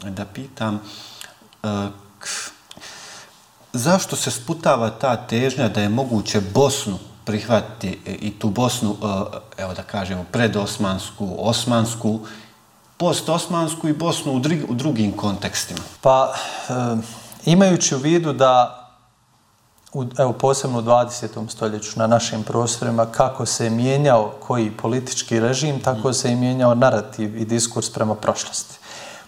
e, 0.05 0.07
e, 0.07 0.11
da 0.11 0.25
pitam, 0.25 0.75
e, 0.75 1.69
k, 2.19 2.27
zašto 3.73 4.17
se 4.17 4.31
sputava 4.31 4.91
ta 4.91 5.17
težnja 5.17 5.69
da 5.69 5.81
je 5.81 5.89
moguće 5.89 6.41
Bosnu 6.55 6.99
prihvatiti 7.25 7.99
i 8.07 8.31
tu 8.31 8.51
Bosnu, 8.51 8.97
e, 9.03 9.63
evo 9.63 9.75
da 9.75 9.83
kažemo, 9.83 10.25
predosmansku, 10.33 11.35
osmansku 11.39 12.21
postosmansku 12.97 13.89
i 13.89 13.93
Bosnu 13.93 14.33
u, 14.33 14.41
u 14.69 14.75
drugim 14.75 15.13
kontekstima? 15.13 15.81
Pa, 16.01 16.35
e, 16.69 16.73
imajući 17.45 17.95
u 17.95 17.99
vidu 17.99 18.33
da 18.33 18.83
u, 19.93 20.05
evo, 20.19 20.33
posebno 20.33 20.79
u 20.79 20.83
20. 20.83 21.49
stoljeću 21.49 21.99
na 21.99 22.07
našim 22.07 22.43
prostorima, 22.43 23.07
kako 23.07 23.47
se 23.47 23.65
je 23.65 23.71
mijenjao 23.71 24.33
koji 24.47 24.71
politički 24.71 25.41
režim, 25.41 25.81
tako 25.81 26.13
se 26.13 26.31
je 26.31 26.37
mijenjao 26.37 26.75
narativ 26.75 27.37
i 27.37 27.45
diskurs 27.45 27.91
prema 27.91 28.15
prošlosti. 28.15 28.79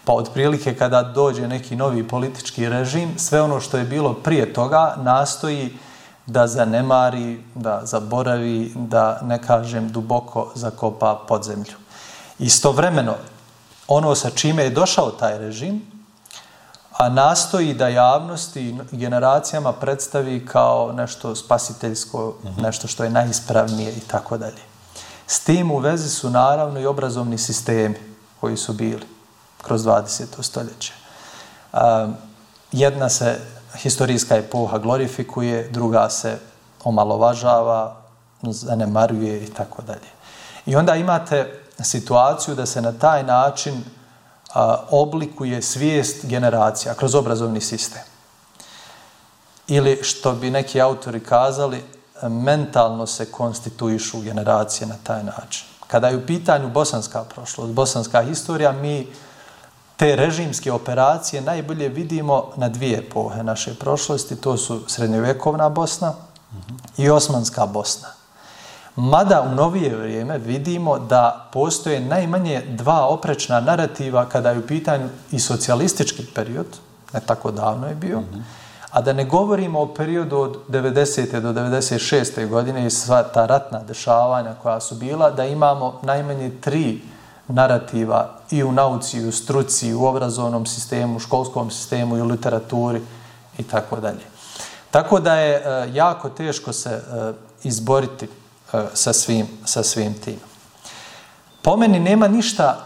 Pa 0.04 0.12
otprilike 0.12 0.74
kada 0.74 1.02
dođe 1.02 1.48
neki 1.48 1.76
novi 1.76 2.08
politički 2.08 2.68
režim, 2.68 3.18
sve 3.18 3.42
ono 3.42 3.60
što 3.60 3.78
je 3.78 3.84
bilo 3.84 4.14
prije 4.14 4.52
toga 4.52 4.94
nastoji 4.96 5.78
da 6.26 6.46
zanemari, 6.46 7.42
da 7.54 7.80
zaboravi, 7.84 8.72
da 8.76 9.20
ne 9.22 9.42
kažem 9.42 9.88
duboko 9.92 10.52
zakopa 10.54 11.24
pod 11.28 11.44
zemlju. 11.44 11.74
Istovremeno, 12.38 13.14
ono 13.88 14.14
sa 14.14 14.30
čime 14.30 14.62
je 14.62 14.70
došao 14.70 15.10
taj 15.10 15.38
režim, 15.38 15.82
a 16.92 17.08
nastoji 17.08 17.74
da 17.74 17.88
javnosti 17.88 18.62
i 18.62 18.76
generacijama 18.92 19.72
predstavi 19.72 20.46
kao 20.46 20.92
nešto 20.92 21.36
spasiteljsko, 21.36 22.34
mhm. 22.44 22.62
nešto 22.62 22.88
što 22.88 23.04
je 23.04 23.10
najispravnije 23.10 23.92
i 23.92 24.00
tako 24.00 24.38
dalje. 24.38 24.62
S 25.26 25.40
tim 25.40 25.70
u 25.70 25.78
vezi 25.78 26.08
su 26.08 26.30
naravno 26.30 26.80
i 26.80 26.86
obrazovni 26.86 27.38
sistemi 27.38 27.96
koji 28.40 28.56
su 28.56 28.72
bili 28.72 29.06
kroz 29.62 29.82
20. 29.82 30.42
stoljeće. 30.42 30.92
Jedna 32.72 33.08
se 33.08 33.40
historijska 33.76 34.36
epoha 34.36 34.78
glorifikuje, 34.78 35.68
druga 35.68 36.10
se 36.10 36.38
omalovažava, 36.84 37.96
zanemaruje 38.42 39.44
i 39.44 39.50
tako 39.50 39.82
dalje. 39.82 40.08
I 40.66 40.76
onda 40.76 40.94
imate 40.94 41.67
situaciju 41.84 42.54
da 42.54 42.66
se 42.66 42.80
na 42.82 42.92
taj 42.92 43.22
način 43.22 43.84
a, 44.54 44.76
oblikuje 44.90 45.62
svijest 45.62 46.26
generacija 46.26 46.94
kroz 46.94 47.14
obrazovni 47.14 47.60
sistem. 47.60 48.02
Ili 49.68 49.98
što 50.02 50.32
bi 50.32 50.50
neki 50.50 50.80
autori 50.80 51.20
kazali, 51.20 51.84
mentalno 52.22 53.06
se 53.06 53.32
konstituišu 53.32 54.20
generacije 54.20 54.86
na 54.86 54.96
taj 55.02 55.24
način. 55.24 55.66
Kada 55.86 56.08
je 56.08 56.16
u 56.16 56.26
pitanju 56.26 56.68
bosanska 56.68 57.24
prošlost, 57.24 57.72
bosanska 57.72 58.22
historija, 58.22 58.72
mi 58.72 59.06
te 59.96 60.16
režimske 60.16 60.72
operacije 60.72 61.42
najbolje 61.42 61.88
vidimo 61.88 62.52
na 62.56 62.68
dvije 62.68 62.98
epohe 62.98 63.42
naše 63.42 63.74
prošlosti. 63.74 64.36
To 64.36 64.56
su 64.56 64.82
srednjovjekovna 64.86 65.68
Bosna 65.68 66.14
i 66.96 67.10
osmanska 67.10 67.66
Bosna. 67.66 68.17
Mada 69.00 69.42
u 69.42 69.54
novije 69.54 69.96
vrijeme 69.96 70.38
vidimo 70.38 70.98
da 70.98 71.48
postoje 71.52 72.00
najmanje 72.00 72.62
dva 72.68 73.06
oprečna 73.06 73.60
narativa 73.60 74.28
kada 74.28 74.50
je 74.50 74.58
u 74.58 74.66
pitanju 74.66 75.08
i 75.30 75.38
socijalistički 75.38 76.26
period, 76.34 76.66
ne 77.12 77.20
tako 77.20 77.50
davno 77.50 77.88
je 77.88 77.94
bio, 77.94 78.22
a 78.90 79.00
da 79.00 79.12
ne 79.12 79.24
govorimo 79.24 79.80
o 79.80 79.94
periodu 79.94 80.36
od 80.36 80.56
90. 80.68 81.40
do 81.40 81.52
96. 81.52 82.48
godine 82.48 82.86
i 82.86 82.90
sva 82.90 83.22
ta 83.22 83.46
ratna 83.46 83.82
dešavanja 83.82 84.54
koja 84.62 84.80
su 84.80 84.94
bila, 84.94 85.30
da 85.30 85.44
imamo 85.44 86.00
najmanje 86.02 86.50
tri 86.60 87.00
narativa 87.48 88.30
i 88.50 88.62
u 88.64 88.72
nauci, 88.72 89.18
i 89.18 89.26
u 89.26 89.32
struci, 89.32 89.88
i 89.88 89.94
u 89.94 90.04
obrazovnom 90.04 90.66
sistemu, 90.66 91.16
u 91.16 91.20
školskom 91.20 91.70
sistemu, 91.70 92.16
i 92.16 92.20
u 92.20 92.26
literaturi 92.26 93.00
i 93.58 93.62
tako 93.62 94.00
dalje. 94.00 94.26
Tako 94.90 95.20
da 95.20 95.34
je 95.34 95.54
e, 95.54 95.90
jako 95.92 96.28
teško 96.28 96.72
se 96.72 96.90
e, 96.90 97.32
izboriti 97.62 98.28
sa 98.94 99.12
svim, 99.12 99.46
sa 99.64 99.82
svim 99.82 100.14
tim. 100.14 100.38
Po 101.62 101.76
meni 101.76 102.00
nema 102.00 102.28
ništa 102.28 102.76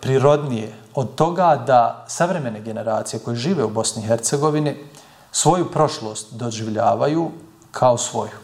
prirodnije 0.00 0.74
od 0.94 1.14
toga 1.14 1.64
da 1.66 2.04
savremene 2.08 2.60
generacije 2.60 3.20
koje 3.20 3.36
žive 3.36 3.64
u 3.64 3.70
Bosni 3.70 4.02
i 4.02 4.06
Hercegovini 4.06 4.76
svoju 5.32 5.70
prošlost 5.70 6.32
doživljavaju 6.32 7.30
kao 7.70 7.98
svoju, 7.98 8.38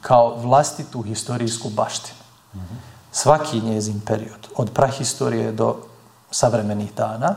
kao 0.00 0.36
vlastitu 0.36 1.02
historijsku 1.02 1.68
baštinu. 1.68 2.18
-hmm 2.54 2.90
svaki 3.12 3.60
njezin 3.60 4.00
period, 4.00 4.48
od 4.56 4.70
prahistorije 4.70 5.52
do 5.52 5.76
savremenih 6.30 6.94
dana, 6.94 7.34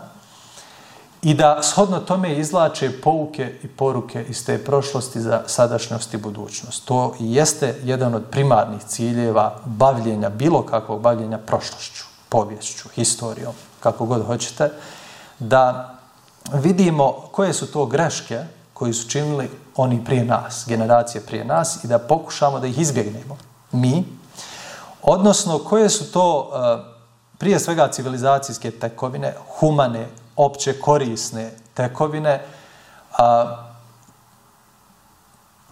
i 1.24 1.34
da 1.34 1.60
shodno 1.64 2.00
tome 2.00 2.36
izlače 2.36 3.02
pouke 3.02 3.60
i 3.64 3.68
poruke 3.68 4.26
iz 4.30 4.46
te 4.46 4.58
prošlosti 4.58 5.22
za 5.22 5.44
sadašnjost 5.48 6.14
i 6.14 6.18
budućnost. 6.18 6.86
To 6.86 7.16
jeste 7.20 7.80
jedan 7.84 8.16
od 8.16 8.24
primarnih 8.32 8.84
ciljeva 8.84 9.56
bavljenja, 9.66 10.30
bilo 10.30 10.62
kakvog 10.66 11.02
bavljenja 11.02 11.38
prošlošću, 11.38 12.04
poviješću, 12.30 12.90
historijom, 12.90 13.54
kako 13.80 14.06
god 14.06 14.26
hoćete, 14.26 14.72
da 15.40 15.96
vidimo 16.54 17.12
koje 17.12 17.54
su 17.54 17.72
to 17.72 17.86
greške 17.86 18.44
koji 18.74 18.94
su 18.94 19.10
činili 19.10 19.50
oni 19.76 20.06
prije 20.06 20.26
nas, 20.26 20.66
generacije 20.68 21.22
prije 21.22 21.46
nas, 21.46 21.84
i 21.84 21.88
da 21.88 22.00
pokušamo 22.00 22.60
da 22.60 22.68
ih 22.68 22.80
izbjegnemo. 22.80 23.38
Mi, 23.72 24.04
Odnosno, 25.04 25.60
koje 25.60 25.90
su 25.90 26.12
to 26.12 26.52
eh, 26.54 26.84
prije 27.38 27.60
svega 27.60 27.88
civilizacijske 27.88 28.72
tekovine, 28.72 29.34
humane, 29.60 30.08
opće 30.36 30.80
korisne 30.80 31.52
tekovine, 31.74 32.46
a, 33.18 33.58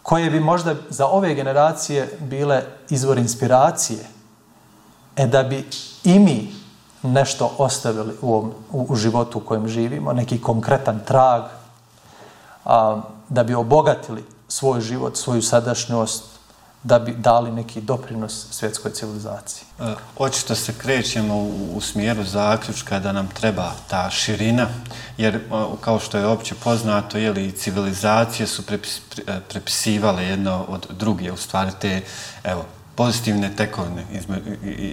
koje 0.04 0.30
bi 0.30 0.39
možda 0.39 0.76
za 0.89 1.08
ove 1.08 1.34
generacije 1.34 2.17
bile 2.19 2.63
izvor 2.89 3.17
inspiracije, 3.17 4.06
e 5.15 5.28
da 5.28 5.43
bi 5.43 5.67
i 6.04 6.19
mi 6.19 6.54
nešto 7.04 7.56
ostavili 7.58 8.13
u, 8.21 8.34
ovom, 8.34 8.54
u, 8.71 8.86
u 8.89 8.95
životu 8.95 9.38
u 9.38 9.41
kojem 9.41 9.67
živimo, 9.67 10.13
neki 10.13 10.41
konkretan 10.41 11.00
trag, 11.06 11.43
a, 12.65 13.02
da 13.30 13.43
bi 13.43 13.56
obogatili 13.56 14.24
svoj 14.47 14.82
život, 14.82 15.17
svoju 15.17 15.41
sadašnjost, 15.41 16.24
da 16.84 17.00
bi 17.00 17.15
dali 17.17 17.52
neki 17.52 17.82
doprinos 17.82 18.46
svjetskoj 18.52 18.91
civilizaciji. 18.91 19.65
E, 19.80 19.94
očito 20.17 20.56
se 20.56 20.74
krećemo 20.78 21.36
u, 21.36 21.70
u 21.76 21.82
smjeru 21.82 22.24
zaključka 22.24 23.00
da 23.00 23.12
nam 23.12 23.28
treba 23.28 23.72
ta 23.88 24.10
širina, 24.10 24.67
jer 25.17 25.36
e, 25.36 25.39
kao 25.82 26.00
što 26.00 26.17
je 26.17 26.26
opće 26.26 26.56
poznato, 26.63 27.17
je 27.17 27.32
li 27.32 27.52
civilizacije 27.52 28.48
su 28.48 28.65
prepis, 28.65 29.02
pre, 29.15 29.24
e, 29.28 29.39
prepisivale 29.50 30.24
jedno 30.24 30.65
od 30.67 30.88
druge, 30.89 31.32
u 31.32 31.38
stvari 31.38 31.72
te, 31.82 32.02
evo, 32.44 32.65
pozitivne 32.96 33.56
tekovine 33.56 34.06
izme, 34.12 34.41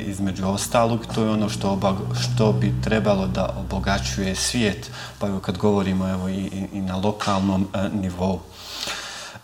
između 0.07 0.47
ostalog, 0.49 1.07
to 1.15 1.23
je 1.23 1.31
ono 1.31 1.49
što, 1.49 1.71
oba, 1.71 1.97
što 2.21 2.53
bi 2.53 2.75
trebalo 2.85 3.27
da 3.27 3.55
obogaćuje 3.61 4.35
svijet, 4.35 4.91
pa 5.19 5.27
evo 5.27 5.41
kad 5.41 5.59
govorimo 5.59 6.09
evo, 6.09 6.29
i, 6.29 6.69
i 6.73 6.81
na 6.81 6.97
lokalnom 6.97 7.69
e, 7.75 7.89
nivou. 7.93 8.41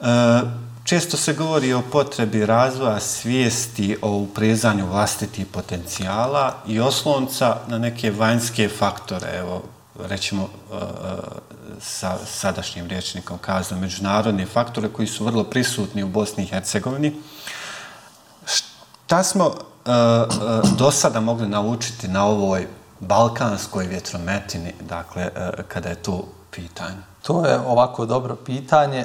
E, 0.01 0.65
Često 0.85 1.17
se 1.17 1.33
govori 1.33 1.73
o 1.73 1.83
potrebi 1.93 2.47
razvoja 2.47 3.01
svijesti 3.01 3.97
o 4.03 4.11
uprezanju 4.11 4.87
vlastitih 4.87 5.47
potencijala 5.47 6.55
i 6.67 6.81
oslonca 6.81 7.57
na 7.69 7.79
neke 7.79 8.11
vanjske 8.11 8.69
faktore, 8.69 9.39
evo, 9.39 9.63
rećemo 10.09 10.43
e, 10.43 10.77
e, 10.77 10.79
sa 11.81 12.19
sadašnjim 12.27 12.87
rječnikom 12.87 13.39
kazano, 13.39 13.81
međunarodne 13.81 14.47
faktore 14.47 14.89
koji 14.89 15.09
su 15.09 15.25
vrlo 15.25 15.45
prisutni 15.45 16.03
u 16.03 16.09
Bosni 16.09 16.45
i 16.45 16.47
Hercegovini. 16.47 17.15
Šta 18.47 19.23
smo 19.23 19.47
e, 19.47 19.91
do 20.79 20.91
sada 20.91 21.21
mogli 21.21 21.49
naučiti 21.49 22.09
na 22.09 22.27
ovoj 22.27 22.67
balkanskoj 23.01 23.87
vjetrometini, 23.87 24.73
dakle, 24.81 25.29
kada 25.69 25.89
je 25.89 26.03
to 26.03 26.29
pitanje? 26.51 27.03
To 27.23 27.47
je 27.47 27.59
ovako 27.59 28.07
dobro 28.07 28.37
pitanje. 28.37 29.05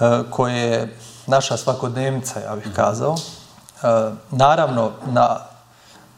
Eh, 0.00 0.22
koje 0.30 0.56
je 0.56 0.96
naša 1.26 1.56
svakodnevnica, 1.56 2.40
ja 2.40 2.56
bih 2.56 2.72
kazao. 2.76 3.16
Eh, 3.82 4.10
naravno, 4.30 4.90
na 5.06 5.40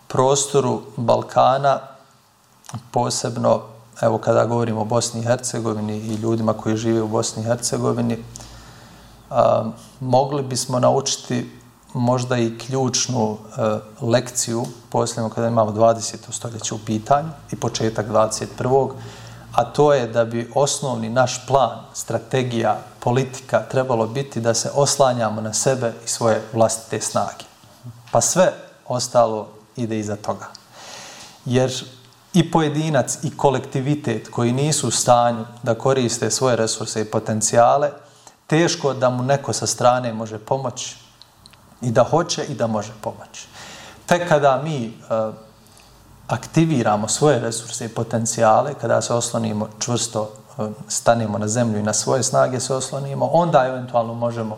prostoru 0.08 0.82
Balkana, 0.96 1.80
posebno, 2.90 3.62
evo 4.00 4.18
kada 4.18 4.44
govorimo 4.44 4.80
o 4.80 4.84
Bosni 4.84 5.20
i 5.20 5.24
Hercegovini 5.24 5.96
i 5.96 6.14
ljudima 6.14 6.52
koji 6.52 6.76
žive 6.76 7.02
u 7.02 7.08
Bosni 7.08 7.42
i 7.42 7.46
Hercegovini, 7.46 8.14
eh, 8.14 9.34
mogli 10.00 10.42
bismo 10.42 10.78
naučiti 10.78 11.60
možda 11.94 12.36
i 12.36 12.58
ključnu 12.58 13.38
lekciju, 14.00 14.64
posljedno 14.88 15.30
kada 15.30 15.48
imamo 15.48 15.70
20. 15.70 16.32
stoljeće 16.32 16.74
u 16.74 16.78
pitanju 16.78 17.28
i 17.52 17.56
početak 17.56 18.06
21 18.06 18.90
a 19.54 19.64
to 19.64 19.94
je 19.94 20.06
da 20.06 20.24
bi 20.24 20.50
osnovni 20.54 21.08
naš 21.08 21.46
plan, 21.46 21.78
strategija, 21.94 22.78
politika 23.00 23.62
trebalo 23.70 24.06
biti 24.06 24.40
da 24.40 24.54
se 24.54 24.70
oslanjamo 24.74 25.40
na 25.40 25.52
sebe 25.52 25.92
i 26.04 26.08
svoje 26.08 26.42
vlastite 26.52 27.00
snage. 27.00 27.44
Pa 28.12 28.20
sve 28.20 28.52
ostalo 28.88 29.48
ide 29.76 29.98
iza 29.98 30.16
toga. 30.16 30.46
Jer 31.44 31.72
i 32.34 32.50
pojedinac 32.50 33.18
i 33.22 33.36
kolektivitet 33.36 34.28
koji 34.28 34.52
nisu 34.52 34.88
u 34.88 34.90
stanju 34.90 35.44
da 35.62 35.74
koriste 35.74 36.30
svoje 36.30 36.56
resurse 36.56 37.00
i 37.00 37.10
potencijale, 37.10 37.90
teško 38.46 38.94
da 38.94 39.10
mu 39.10 39.22
neko 39.22 39.52
sa 39.52 39.66
strane 39.66 40.12
može 40.12 40.38
pomoći 40.38 40.96
i 41.80 41.90
da 41.90 42.04
hoće 42.04 42.44
i 42.44 42.54
da 42.54 42.66
može 42.66 42.92
pomoći. 43.00 43.46
Tek 44.06 44.28
kada 44.28 44.62
mi 44.64 44.86
uh, 44.86 45.34
aktiviramo 46.30 47.08
svoje 47.08 47.38
resurse 47.38 47.84
i 47.84 47.88
potencijale, 47.88 48.74
kada 48.80 49.02
se 49.02 49.14
oslonimo 49.14 49.68
čvrsto, 49.78 50.30
um, 50.58 50.74
stanemo 50.88 51.38
na 51.38 51.48
zemlju 51.48 51.78
i 51.78 51.82
na 51.82 51.92
svoje 51.92 52.22
snage 52.22 52.60
se 52.60 52.74
oslonimo, 52.74 53.30
onda 53.32 53.66
eventualno 53.66 54.14
možemo 54.14 54.56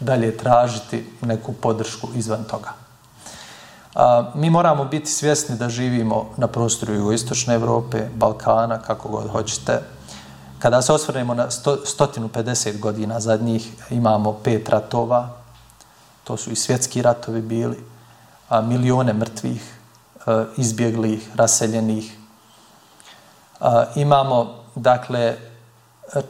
dalje 0.00 0.36
tražiti 0.36 1.12
neku 1.20 1.52
podršku 1.52 2.08
izvan 2.14 2.44
toga. 2.44 2.72
A, 3.94 4.30
mi 4.34 4.50
moramo 4.50 4.84
biti 4.84 5.10
svjesni 5.10 5.56
da 5.56 5.68
živimo 5.68 6.26
na 6.36 6.46
prostoru 6.46 6.94
jugoistočne 6.94 7.54
Evrope, 7.54 8.08
Balkana, 8.14 8.78
kako 8.78 9.08
god 9.08 9.30
hoćete, 9.30 9.80
kada 10.58 10.82
se 10.82 10.92
osvrnemo 10.92 11.34
na 11.34 11.50
150 11.50 12.80
godina 12.80 13.20
zadnjih, 13.20 13.72
imamo 13.90 14.32
pet 14.32 14.68
ratova, 14.68 15.28
to 16.24 16.36
su 16.36 16.50
i 16.50 16.56
svjetski 16.56 17.02
ratovi 17.02 17.40
bili, 17.40 17.84
a 18.48 18.60
milione 18.60 19.12
mrtvih, 19.12 19.74
E, 20.26 20.44
izbjeglih, 20.56 21.30
raseljenih. 21.34 22.12
E, 23.60 23.64
imamo, 23.94 24.54
dakle, 24.74 25.36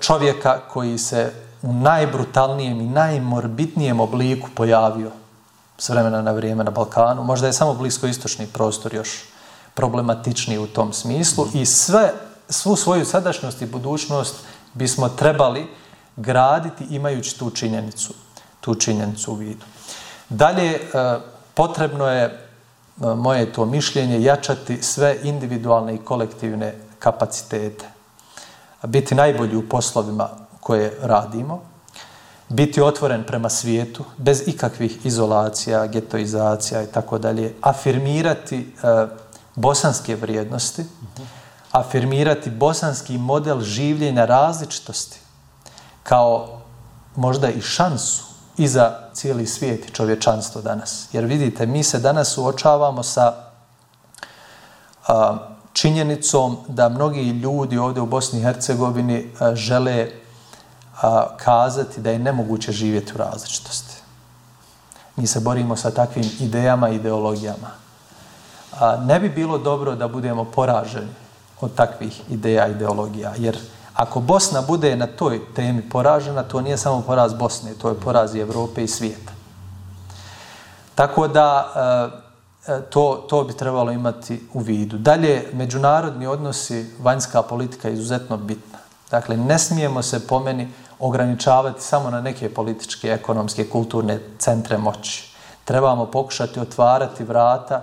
čovjeka 0.00 0.60
koji 0.72 0.98
se 0.98 1.32
u 1.62 1.72
najbrutalnijem 1.72 2.80
i 2.80 2.86
najmorbitnijem 2.86 4.00
obliku 4.00 4.48
pojavio 4.54 5.10
s 5.78 5.88
vremena 5.88 6.22
na 6.22 6.32
vrijeme 6.32 6.64
na 6.64 6.70
Balkanu. 6.70 7.24
Možda 7.24 7.46
je 7.46 7.52
samo 7.52 7.74
bliskoistočni 7.74 8.46
prostor 8.46 8.94
još 8.94 9.24
problematičniji 9.74 10.58
u 10.58 10.66
tom 10.66 10.92
smislu 10.92 11.46
i 11.54 11.66
sve, 11.66 12.12
svu 12.48 12.76
svoju 12.76 13.04
sadašnjost 13.04 13.62
i 13.62 13.66
budućnost 13.66 14.36
bismo 14.74 15.08
trebali 15.08 15.66
graditi 16.16 16.84
imajući 16.90 17.38
tu 17.38 17.50
činjenicu, 17.50 18.14
tu 18.60 18.74
činjenicu 18.74 19.32
u 19.32 19.34
vidu. 19.34 19.64
Dalje, 20.28 20.74
e, 20.74 20.80
potrebno 21.54 22.06
je, 22.06 22.43
E, 23.02 23.14
moje 23.14 23.52
to 23.52 23.66
mišljenje, 23.66 24.22
jačati 24.22 24.82
sve 24.82 25.18
individualne 25.22 25.94
i 25.94 25.98
kolektivne 25.98 26.74
kapacitete. 26.98 27.86
Biti 28.82 29.14
najbolji 29.14 29.56
u 29.56 29.68
poslovima 29.68 30.28
koje 30.60 30.98
radimo, 31.02 31.62
biti 32.48 32.82
otvoren 32.82 33.24
prema 33.24 33.50
svijetu, 33.50 34.04
bez 34.16 34.42
ikakvih 34.46 35.06
izolacija, 35.06 35.86
getoizacija 35.86 36.82
i 36.82 36.86
tako 36.86 37.18
dalje, 37.18 37.54
afirmirati 37.60 38.58
e, 38.58 39.06
bosanske 39.54 40.16
vrijednosti, 40.16 40.84
afirmirati 41.72 42.50
bosanski 42.50 43.18
model 43.18 43.60
življenja 43.60 44.24
različitosti 44.24 45.20
kao 46.02 46.60
možda 47.16 47.48
i 47.50 47.60
šansu 47.60 48.33
i 48.56 48.68
za 48.68 48.98
cijeli 49.12 49.46
svijet 49.46 49.88
i 49.88 49.92
čovječanstvo 49.92 50.62
danas. 50.62 51.08
Jer 51.12 51.24
vidite, 51.24 51.66
mi 51.66 51.82
se 51.82 51.98
danas 51.98 52.28
suočavamo 52.28 53.02
sa 53.02 53.32
a, 55.08 55.38
činjenicom 55.72 56.56
da 56.68 56.88
mnogi 56.88 57.20
ljudi 57.20 57.78
ovdje 57.78 58.02
u 58.02 58.06
Bosni 58.06 58.40
i 58.40 58.42
Hercegovini 58.42 59.30
a, 59.40 59.54
žele 59.54 60.10
a, 61.02 61.36
kazati 61.36 62.00
da 62.00 62.10
je 62.10 62.18
nemoguće 62.18 62.72
živjeti 62.72 63.12
u 63.14 63.16
različitosti. 63.16 63.94
Mi 65.16 65.26
se 65.26 65.40
borimo 65.40 65.76
sa 65.76 65.90
takvim 65.90 66.30
idejama 66.40 66.88
i 66.88 66.94
ideologijama. 66.94 67.70
A, 68.80 68.96
ne 68.96 69.20
bi 69.20 69.28
bilo 69.28 69.58
dobro 69.58 69.94
da 69.94 70.08
budemo 70.08 70.44
poraženi 70.44 71.14
od 71.60 71.74
takvih 71.74 72.30
ideja 72.30 72.68
i 72.68 72.70
ideologija, 72.70 73.32
jer 73.38 73.58
ako 73.94 74.20
Bosna 74.20 74.62
bude 74.62 74.96
na 74.96 75.06
toj 75.06 75.40
temi 75.54 75.82
poražena, 75.82 76.42
to 76.42 76.60
nije 76.60 76.78
samo 76.78 77.02
poraz 77.06 77.34
Bosne, 77.34 77.74
to 77.74 77.88
je 77.88 78.00
poraz 78.00 78.34
i 78.34 78.40
Evrope 78.40 78.84
i 78.84 78.88
svijeta. 78.88 79.32
Tako 80.94 81.28
da 81.28 81.72
eh, 81.76 82.72
eh, 82.72 82.80
to, 82.90 83.26
to 83.28 83.44
bi 83.44 83.52
trebalo 83.52 83.92
imati 83.92 84.48
u 84.52 84.60
vidu. 84.60 84.98
Dalje, 84.98 85.48
međunarodni 85.52 86.26
odnosi, 86.26 86.86
vanjska 87.02 87.42
politika 87.42 87.88
je 87.88 87.94
izuzetno 87.94 88.36
bitna. 88.36 88.78
Dakle, 89.10 89.36
ne 89.36 89.58
smijemo 89.58 90.02
se 90.02 90.26
pomeni 90.26 90.68
ograničavati 90.98 91.82
samo 91.82 92.10
na 92.10 92.20
neke 92.20 92.54
političke, 92.54 93.08
ekonomske, 93.08 93.68
kulturne 93.68 94.20
centre 94.38 94.78
moći. 94.78 95.34
Trebamo 95.64 96.06
pokušati 96.06 96.60
otvarati 96.60 97.24
vrata 97.24 97.82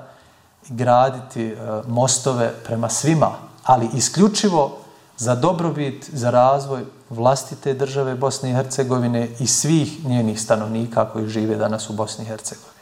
i 0.69 0.73
graditi 0.73 1.47
eh, 1.47 1.57
mostove 1.87 2.53
prema 2.65 2.89
svima, 2.89 3.31
ali 3.63 3.89
isključivo 3.93 4.80
za 5.21 5.35
dobrobit, 5.35 6.09
za 6.13 6.29
razvoj 6.29 6.85
vlastite 7.09 7.73
države 7.73 8.15
Bosne 8.15 8.49
i 8.49 8.53
Hercegovine 8.53 9.27
i 9.39 9.47
svih 9.47 10.05
njenih 10.05 10.41
stanovnika 10.41 11.05
koji 11.09 11.27
žive 11.27 11.55
danas 11.55 11.89
u 11.89 11.93
Bosni 11.93 12.23
i 12.23 12.27
Hercegovini. 12.27 12.81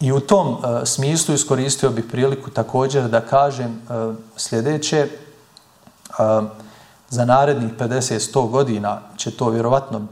I 0.00 0.12
u 0.12 0.20
tom 0.20 0.48
e, 0.48 0.86
smislu 0.86 1.34
iskoristio 1.34 1.90
bih 1.90 2.04
priliku 2.10 2.50
također 2.50 3.08
da 3.08 3.20
kažem 3.20 3.70
e, 3.70 4.14
sljedeće. 4.36 4.98
e, 4.98 5.08
za 7.10 7.24
narednih 7.24 7.72
50-100 7.78 8.50
godina 8.50 9.00
će 9.16 9.30
to 9.30 9.48
vjerovatno 9.48 10.06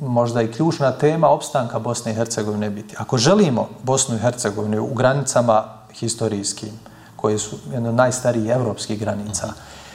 možda 0.00 0.42
i 0.42 0.52
ključna 0.52 0.92
tema 0.92 1.28
opstanka 1.28 1.78
Bosne 1.78 2.12
i 2.12 2.14
Hercegovine 2.14 2.70
biti. 2.70 2.96
Ako 2.98 3.18
želimo 3.18 3.68
Bosnu 3.82 4.16
i 4.16 4.18
Hercegovinu 4.18 4.82
u 4.82 4.94
granicama 4.94 5.64
historijskim, 5.92 6.72
koje 7.16 7.38
su 7.38 7.56
jedno 7.72 7.92
najstarijih 7.92 8.50
evropskih 8.50 9.00
granica, 9.00 9.52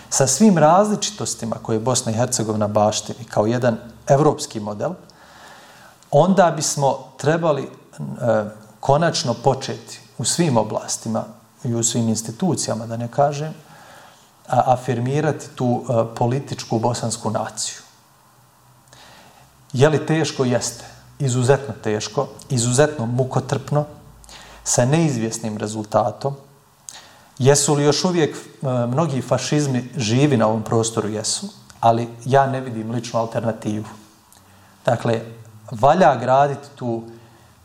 sa 0.10 0.28
svim 0.28 0.58
različitostima 0.58 1.56
koje 1.62 1.80
Bosna 1.80 2.12
i 2.12 2.16
Hercegovina 2.16 2.68
baštini 2.68 3.24
kao 3.24 3.46
jedan 3.46 3.78
evropski 4.08 4.60
model, 4.60 4.92
onda 6.12 6.52
bismo 6.56 6.98
trebali 7.18 7.64
e, 7.64 7.70
konačno 8.80 9.34
početi 9.34 10.00
u 10.18 10.26
svim 10.26 10.58
oblastima 10.58 11.24
i 11.64 11.76
u 11.76 11.84
svim 11.84 12.10
institucijama, 12.10 12.86
da 12.86 12.98
ne 12.98 13.08
kažem, 13.08 13.54
afirmirati 14.48 15.50
tu 15.56 15.84
e, 15.84 16.16
političku 16.16 16.80
bosansku 16.80 17.30
naciju. 17.30 17.78
Je 19.74 19.90
li 19.90 20.06
teško? 20.06 20.46
Jeste. 20.46 20.86
Izuzetno 21.20 21.74
teško, 21.84 22.28
izuzetno 22.50 23.06
mukotrpno, 23.06 23.86
sa 24.64 24.86
neizvjesnim 24.86 25.58
rezultatom. 25.58 26.36
Jesu 27.40 27.74
li 27.74 27.84
još 27.84 28.06
uvijek 28.06 28.36
e, 28.36 28.68
mnogi 28.88 29.22
fašizmi 29.22 29.90
živi 29.98 30.38
na 30.38 30.48
ovom 30.48 30.64
prostoru? 30.64 31.10
Jesu. 31.10 31.48
Ali 31.80 32.08
ja 32.26 32.48
ne 32.48 32.62
vidim 32.62 32.92
ličnu 32.92 33.20
alternativu. 33.20 33.86
Dakle, 34.86 35.22
valja 35.72 36.16
graditi 36.16 36.68
tu 36.76 37.04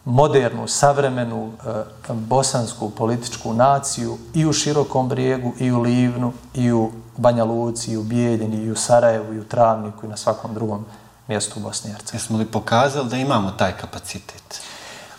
modernu, 0.04 0.68
savremenu 0.68 1.52
e, 1.52 2.12
bosansku 2.12 2.90
političku 2.90 3.52
naciju 3.52 4.18
i 4.34 4.46
u 4.46 4.52
Širokom 4.52 5.08
brijegu, 5.08 5.52
i 5.58 5.72
u 5.72 5.80
Livnu, 5.80 6.32
i 6.54 6.72
u 6.72 6.92
Banja 7.16 7.44
Luci, 7.44 7.92
i 7.92 7.96
u 7.96 8.02
Bijeljini, 8.02 8.56
i 8.56 8.70
u 8.70 8.76
Sarajevu, 8.76 9.34
i 9.34 9.38
u 9.38 9.44
Travniku, 9.44 10.06
i 10.06 10.08
na 10.08 10.16
svakom 10.16 10.54
drugom 10.54 10.84
mjestu 11.28 11.60
u 11.60 11.62
Bosni 11.62 11.90
i 11.90 11.92
Hercegovini. 11.92 12.22
Jesmo 12.22 12.38
li 12.38 12.46
pokazali 12.46 13.08
da 13.08 13.16
imamo 13.16 13.50
taj 13.50 13.72
kapacitet? 13.72 14.60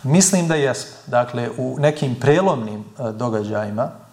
Mislim 0.02 0.48
da 0.48 0.54
jesmo. 0.54 0.90
Dakle, 1.06 1.50
u 1.58 1.76
nekim 1.78 2.14
prelomnim 2.20 2.80
e, 2.80 3.12
događajima, 3.12 4.05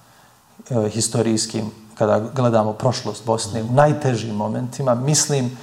e, 0.69 0.89
historijskim, 0.89 1.71
kada 1.97 2.19
gledamo 2.36 2.73
prošlost 2.73 3.26
Bosne, 3.26 3.63
u 3.63 3.71
najtežim 3.73 4.36
momentima, 4.36 4.95
mislim 4.95 5.58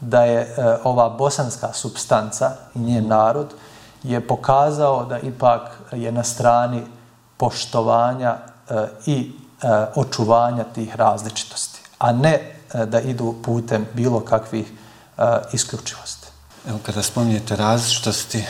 da 0.00 0.24
je 0.24 0.40
e, 0.40 0.76
ova 0.84 1.08
bosanska 1.08 1.72
substanca 1.72 2.52
i 2.74 2.78
njen 2.78 3.08
narod, 3.08 3.54
je 4.02 4.26
pokazao 4.26 5.04
da 5.04 5.18
ipak 5.18 5.80
je 5.92 6.12
na 6.12 6.24
strani 6.24 6.82
poštovanja 7.36 8.36
e, 8.36 8.86
i 9.06 9.32
e, 9.62 9.66
očuvanja 9.94 10.64
tih 10.64 10.96
različitosti, 10.96 11.80
a 11.98 12.12
ne 12.12 12.34
e, 12.34 12.86
da 12.86 13.00
idu 13.00 13.34
putem 13.42 13.86
bilo 13.94 14.20
kakvih 14.20 14.72
isključivosti. 15.52 16.19
Evo, 16.68 16.78
kada 16.82 17.02
spominjete 17.02 17.56
različitosti, 17.56 18.38
eh, 18.38 18.44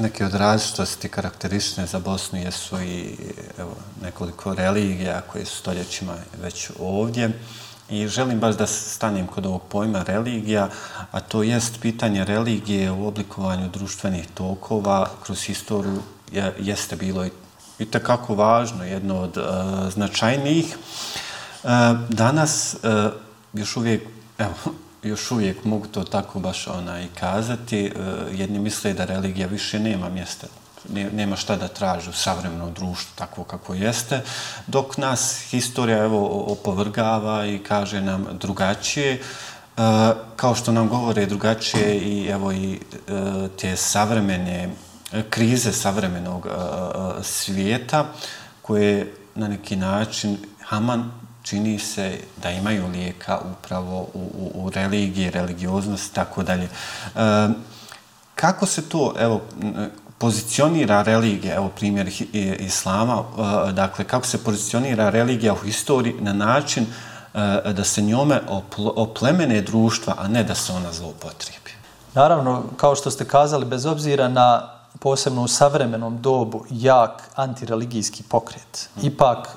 neke 0.00 0.24
od 0.24 0.34
različitosti 0.34 1.08
karakteristične 1.08 1.86
za 1.86 1.98
Bosnu 1.98 2.38
jesu 2.38 2.80
i 2.80 3.16
evo, 3.58 3.76
nekoliko 4.02 4.54
religija 4.54 5.20
koje 5.20 5.44
su 5.44 5.56
stoljećima 5.56 6.14
već 6.42 6.70
ovdje. 6.78 7.30
I 7.88 8.08
želim 8.08 8.40
baš 8.40 8.56
da 8.56 8.66
stanem 8.66 9.26
kod 9.26 9.46
ovog 9.46 9.62
pojma 9.68 10.02
religija, 10.02 10.68
a 11.10 11.20
to 11.20 11.42
jest 11.42 11.80
pitanje 11.80 12.24
religije 12.24 12.90
u 12.90 13.06
oblikovanju 13.06 13.68
društvenih 13.68 14.26
tokova 14.34 15.10
kroz 15.22 15.42
historiju 15.42 16.02
je, 16.32 16.54
jeste 16.58 16.96
bilo 16.96 17.26
i, 17.26 17.30
i 17.78 17.84
tekako 17.84 18.34
važno, 18.34 18.84
jedno 18.84 19.20
od 19.20 19.36
e, 19.36 19.40
značajnijih. 19.90 20.76
E, 21.64 21.68
danas 22.08 22.74
e, 22.74 23.10
još 23.52 23.76
uvijek, 23.76 24.02
evo, 24.38 24.54
još 25.02 25.30
uvijek 25.30 25.64
mogu 25.64 25.86
to 25.86 26.04
tako 26.04 26.40
baš 26.40 26.66
ona 26.66 27.00
i 27.00 27.08
kazati, 27.20 27.86
e, 27.86 27.90
jedni 28.32 28.58
misle 28.58 28.92
da 28.92 29.04
religija 29.04 29.46
više 29.46 29.78
nema 29.78 30.08
mjesta. 30.08 30.46
Nema 31.12 31.36
šta 31.36 31.56
da 31.56 31.68
traži 31.68 32.10
u 32.10 32.12
savremenom 32.12 32.74
društvu 32.74 33.12
takvo 33.14 33.44
kako 33.44 33.74
jeste, 33.74 34.22
dok 34.66 34.96
nas 34.96 35.46
historija 35.50 35.98
evo 35.98 36.26
opovrgava 36.28 37.46
i 37.46 37.58
kaže 37.58 38.00
nam 38.00 38.26
drugačije, 38.40 39.12
e, 39.12 39.20
kao 40.36 40.54
što 40.54 40.72
nam 40.72 40.88
govore 40.88 41.26
drugačije 41.26 41.98
i 41.98 42.26
evo 42.26 42.52
i 42.52 42.74
e, 42.74 42.78
te 43.60 43.76
savremene 43.76 44.70
krize 45.30 45.72
savremenog 45.72 46.46
e, 46.46 46.50
e 46.50 47.22
svijeta 47.22 48.06
koje 48.62 49.14
na 49.34 49.48
neki 49.48 49.76
način 49.76 50.38
Haman 50.64 51.19
čini 51.50 51.78
se 51.78 52.18
da 52.42 52.50
imaju 52.50 52.88
lijeka 52.88 53.38
upravo 53.52 54.00
u, 54.14 54.30
u, 54.38 54.50
u 54.54 54.70
religiji, 54.70 55.30
religioznosti, 55.30 56.14
tako 56.14 56.42
dalje. 56.42 56.68
Kako 58.34 58.66
se 58.66 58.88
to, 58.88 59.14
evo, 59.18 59.40
pozicionira 60.18 61.02
religija, 61.02 61.54
evo 61.54 61.68
primjer 61.68 62.12
islama, 62.58 63.24
dakle 63.72 64.04
kako 64.04 64.26
se 64.26 64.44
pozicionira 64.44 65.10
religija 65.10 65.52
u 65.52 65.56
historiji 65.56 66.14
na 66.20 66.32
način 66.32 66.86
da 67.74 67.84
se 67.84 68.02
njome 68.02 68.40
oplemene 68.76 69.60
društva, 69.60 70.14
a 70.18 70.28
ne 70.28 70.44
da 70.44 70.54
se 70.54 70.72
ona 70.72 70.92
zloupotrebi. 70.92 71.70
Naravno, 72.14 72.62
kao 72.76 72.94
što 72.96 73.10
ste 73.10 73.24
kazali, 73.24 73.64
bez 73.64 73.86
obzira 73.86 74.28
na 74.28 74.68
posebno 74.98 75.42
u 75.42 75.48
savremenom 75.48 76.22
dobu 76.22 76.64
jak 76.70 77.30
antireligijski 77.34 78.22
pokret, 78.22 78.88
ipak 79.02 79.48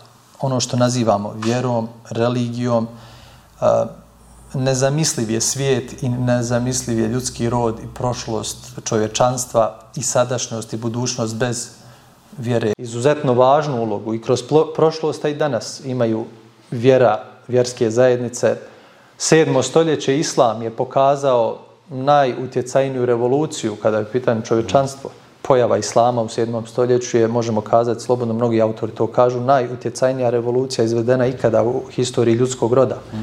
ono 0.43 0.60
što 0.60 0.77
nazivamo 0.77 1.34
vjerom, 1.38 1.88
religijom, 2.10 2.88
nezamisliv 4.53 5.32
je 5.32 5.41
svijet 5.41 6.03
i 6.03 6.10
nezamisliv 6.10 6.99
je 6.99 7.08
ljudski 7.08 7.49
rod 7.49 7.79
i 7.79 7.88
prošlost 7.93 8.79
čovječanstva 8.84 9.79
i 9.95 10.03
sadašnjost 10.03 10.73
i 10.73 10.77
budućnost 10.77 11.36
bez 11.36 11.69
vjere. 12.38 12.73
Izuzetno 12.77 13.34
važnu 13.34 13.82
ulogu 13.82 14.13
i 14.13 14.21
kroz 14.21 14.43
prošlost, 14.75 15.25
a 15.25 15.29
i 15.29 15.36
danas 15.36 15.82
imaju 15.86 16.25
vjera, 16.71 17.23
vjerske 17.47 17.91
zajednice. 17.91 18.58
Sedmo 19.17 19.63
stoljeće 19.63 20.19
Islam 20.19 20.62
je 20.62 20.75
pokazao 20.75 21.60
najutjecajniju 21.89 23.06
revoluciju 23.06 23.75
kada 23.82 23.97
je 23.97 24.12
pitan 24.12 24.41
čovječanstvo. 24.41 25.10
Pojava 25.47 25.77
Islama 25.77 26.21
u 26.21 26.27
7. 26.27 26.67
stoljeću 26.67 27.17
je, 27.17 27.27
možemo 27.27 27.62
kazati, 27.62 28.03
slobodno 28.03 28.34
mnogi 28.34 28.62
autori 28.62 28.91
to 28.91 29.08
kažu, 29.08 29.39
najutjecajnija 29.39 30.29
revolucija 30.29 30.86
izvedena 30.86 31.27
ikada 31.27 31.63
u 31.63 31.82
historiji 31.91 32.36
ljudskog 32.36 32.73
roda. 32.73 32.95
Mm. 33.13 33.17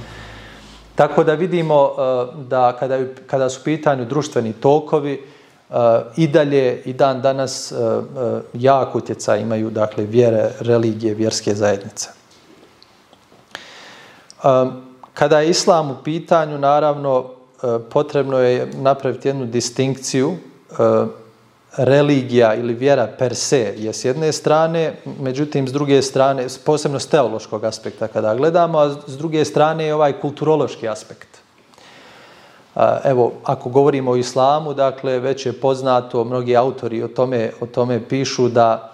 Tako 0.95 1.25
da 1.25 1.35
vidimo 1.35 1.91
eh, 1.91 2.27
da 2.49 2.77
kada, 2.77 2.99
kada 3.27 3.49
su 3.49 3.65
pitanju 3.65 4.05
društveni 4.05 4.53
tokovi, 4.53 5.13
eh, 5.71 5.75
i 6.17 6.29
dalje 6.29 6.83
i 6.85 6.93
dan 6.93 7.23
danas 7.23 7.73
eh, 7.73 7.77
jak 8.53 8.95
utjecaj 8.95 9.41
imaju 9.41 9.71
dakle, 9.71 10.05
vjere, 10.05 10.51
religije, 10.61 11.15
vjerske 11.15 11.55
zajednice. 11.55 12.09
Kada 15.15 15.41
je 15.41 15.51
islam 15.51 15.91
u 15.91 15.95
pitanju, 16.05 16.59
naravno, 16.59 17.31
potrebno 17.91 18.39
je 18.39 18.71
napraviti 18.77 19.29
jednu 19.29 19.47
distinkciju 19.47 20.37
religija 21.77 22.55
ili 22.55 22.75
vjera 22.75 23.07
per 23.19 23.35
se 23.35 23.75
je 23.79 23.93
s 23.93 24.05
jedne 24.05 24.33
strane, 24.33 24.95
međutim 25.21 25.69
s 25.69 25.73
druge 25.73 26.03
strane, 26.03 26.47
posebno 26.65 26.99
s 26.99 27.07
teološkog 27.07 27.65
aspekta 27.65 28.09
kada 28.09 28.35
gledamo, 28.35 28.79
a 28.79 28.91
s 29.07 29.17
druge 29.19 29.45
strane 29.45 29.85
je 29.85 29.95
ovaj 29.95 30.21
kulturološki 30.21 30.89
aspekt. 30.89 31.29
Evo, 33.05 33.33
ako 33.45 33.69
govorimo 33.69 34.11
o 34.11 34.17
islamu, 34.17 34.75
dakle, 34.75 35.19
već 35.19 35.47
je 35.47 35.53
poznato, 35.53 36.25
mnogi 36.25 36.57
autori 36.57 37.03
o 37.03 37.09
tome, 37.09 37.51
o 37.61 37.67
tome 37.67 38.09
pišu 38.09 38.49
da 38.49 38.93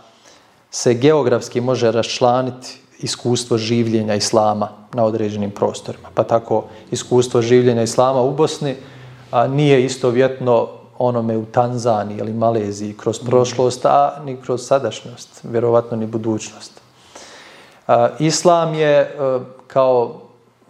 se 0.70 0.94
geografski 0.94 1.60
može 1.60 1.90
raščlaniti 1.92 2.78
iskustvo 2.98 3.58
življenja 3.58 4.14
islama 4.14 4.68
na 4.92 5.04
određenim 5.04 5.50
prostorima. 5.50 6.08
Pa 6.14 6.24
tako, 6.24 6.64
iskustvo 6.90 7.42
življenja 7.42 7.82
islama 7.82 8.22
u 8.22 8.32
Bosni 8.32 8.74
a, 9.30 9.46
nije 9.46 9.84
istovjetno 9.84 10.68
onome 10.98 11.36
u 11.36 11.44
Tanzaniji 11.44 12.18
ili 12.18 12.32
Maleziji 12.32 12.96
kroz 12.96 13.18
prošlost, 13.18 13.84
a 13.84 14.20
ni 14.24 14.36
kroz 14.36 14.66
sadašnjost, 14.66 15.40
vjerovatno 15.42 15.96
ni 15.96 16.06
budućnost. 16.06 16.80
Islam 18.18 18.74
je 18.74 19.16
kao 19.66 20.14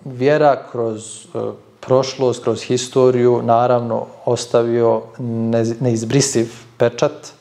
vjera 0.05 0.63
kroz 0.73 1.27
prošlost, 1.81 2.43
kroz 2.43 2.63
historiju, 2.63 3.43
naravno 3.43 4.07
ostavio 4.25 5.03
neizbrisiv 5.81 6.53
pečat, 6.79 7.33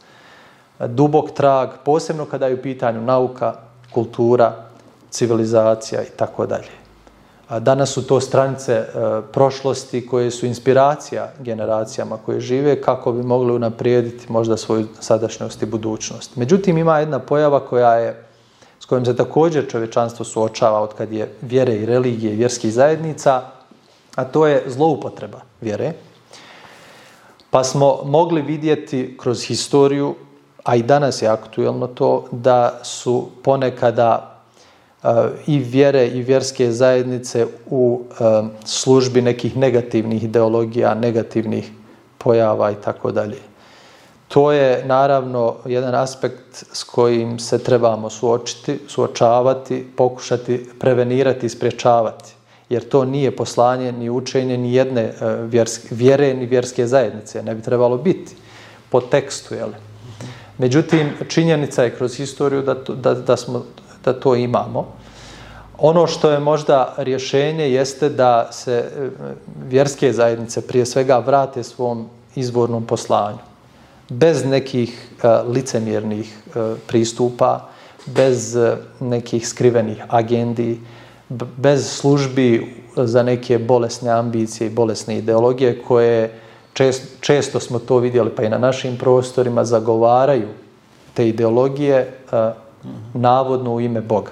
dubok 0.80 1.32
trag, 1.32 1.70
posebno 1.86 2.26
kada 2.26 2.48
je 2.48 2.54
u 2.54 2.62
pitanju 2.62 3.02
nauka, 3.02 3.54
kultura, 3.94 4.54
civilizacija 5.10 6.02
i 6.04 6.18
tako 6.18 6.46
dalje. 6.46 6.85
Danas 7.50 7.90
su 7.90 8.08
to 8.08 8.20
stranice 8.20 8.74
e, 8.74 8.86
prošlosti 9.32 10.08
koje 10.08 10.32
su 10.32 10.46
inspiracija 10.46 11.32
generacijama 11.40 12.18
koje 12.26 12.40
žive 12.40 12.82
kako 12.82 13.12
bi 13.12 13.24
mogli 13.24 13.54
unaprijediti 13.54 14.32
možda 14.32 14.58
svoju 14.58 14.88
sadašnjost 15.00 15.62
i 15.62 15.66
budućnost. 15.66 16.36
Međutim, 16.36 16.78
ima 16.78 17.00
jedna 17.00 17.20
pojava 17.20 17.60
koja 17.60 17.94
je 17.94 18.26
s 18.80 18.86
kojim 18.86 19.06
se 19.06 19.16
također 19.16 19.70
čovečanstvo 19.70 20.26
suočava 20.26 20.82
od 20.82 20.94
kad 20.94 21.12
je 21.12 21.34
vjere 21.42 21.76
i 21.76 21.86
religije 21.86 22.34
i 22.34 22.36
vjerskih 22.36 22.74
zajednica, 22.74 23.42
a 24.16 24.24
to 24.24 24.48
je 24.48 24.64
zloupotreba 24.68 25.42
vjere. 25.62 25.94
Pa 27.50 27.64
smo 27.64 28.00
mogli 28.04 28.42
vidjeti 28.42 29.18
kroz 29.22 29.44
historiju, 29.44 30.16
a 30.64 30.76
i 30.76 30.84
danas 30.84 31.22
je 31.22 31.28
aktuelno 31.28 31.88
to, 31.88 32.26
da 32.32 32.80
su 32.84 33.30
ponekada 33.44 34.35
i 35.48 35.60
vjere 35.60 36.08
i 36.08 36.22
vjerske 36.22 36.72
zajednice 36.72 37.48
u 37.70 38.04
službi 38.66 39.22
nekih 39.22 39.58
negativnih 39.58 40.24
ideologija, 40.24 40.94
negativnih 40.94 41.72
pojava 42.18 42.72
i 42.72 42.76
tako 42.76 43.12
dalje. 43.12 43.38
To 44.28 44.52
je 44.52 44.86
naravno 44.86 45.56
jedan 45.66 45.96
aspekt 45.96 46.64
s 46.74 46.84
kojim 46.84 47.40
se 47.40 47.64
trebamo 47.64 48.10
suočiti, 48.10 48.80
suočavati, 48.88 49.86
pokušati 49.98 50.70
prevenirati 50.80 51.46
i 51.46 51.50
spriječavati. 51.50 52.34
Jer 52.70 52.90
to 52.90 53.06
nije 53.06 53.36
poslanje 53.36 53.92
ni 53.92 54.10
učenje 54.10 54.58
ni 54.58 54.74
jedne 54.74 55.02
e, 55.02 55.14
vjerske, 55.42 55.88
vjere 55.92 56.34
ni 56.34 56.46
vjerske 56.46 56.88
zajednice. 56.88 57.44
Ne 57.44 57.56
bi 57.56 57.62
trebalo 57.62 57.98
biti 57.98 58.36
po 58.90 59.02
tekstu. 59.02 59.54
Jel? 59.54 59.70
Međutim, 60.58 61.10
činjenica 61.28 61.84
je 61.84 61.96
kroz 61.96 62.18
historiju 62.18 62.62
da, 62.62 62.74
da, 62.74 63.14
da 63.14 63.38
smo 63.38 63.66
da 64.06 64.14
to 64.14 64.36
imamo. 64.36 64.86
Ono 65.78 66.08
što 66.08 66.32
je 66.32 66.40
možda 66.40 66.94
rješenje 66.98 67.70
jeste 67.72 68.10
da 68.10 68.52
se 68.52 68.74
e, 68.74 69.10
vjerske 69.68 70.14
zajednice 70.14 70.68
prije 70.68 70.86
svega 70.86 71.18
vrate 71.20 71.64
svom 71.64 72.10
izvornom 72.36 72.86
poslanju. 72.86 73.38
Bez 74.10 74.46
nekih 74.46 75.10
uh, 75.24 75.54
licemjernih 75.54 76.38
uh, 76.48 76.78
pristupa, 76.88 77.70
bez 78.06 78.56
uh, 78.56 78.78
nekih 79.00 79.48
skrivenih 79.48 80.04
agendi, 80.10 80.80
bez 81.58 81.88
službi 81.88 82.76
za 82.96 83.24
neke 83.24 83.60
bolesne 83.60 84.12
ambicije 84.12 84.68
i 84.68 84.74
bolesne 84.74 85.18
ideologije 85.18 85.82
koje 85.82 86.40
čest, 86.74 87.04
često 87.22 87.60
smo 87.60 87.80
to 87.80 87.98
vidjeli 87.98 88.30
pa 88.36 88.44
i 88.44 88.50
na 88.50 88.58
našim 88.58 88.98
prostorima 88.98 89.66
zagovaraju 89.66 90.48
te 91.14 91.28
ideologije 91.28 92.18
navodno 93.14 93.74
u 93.74 93.82
ime 93.82 94.02
Boga. 94.02 94.32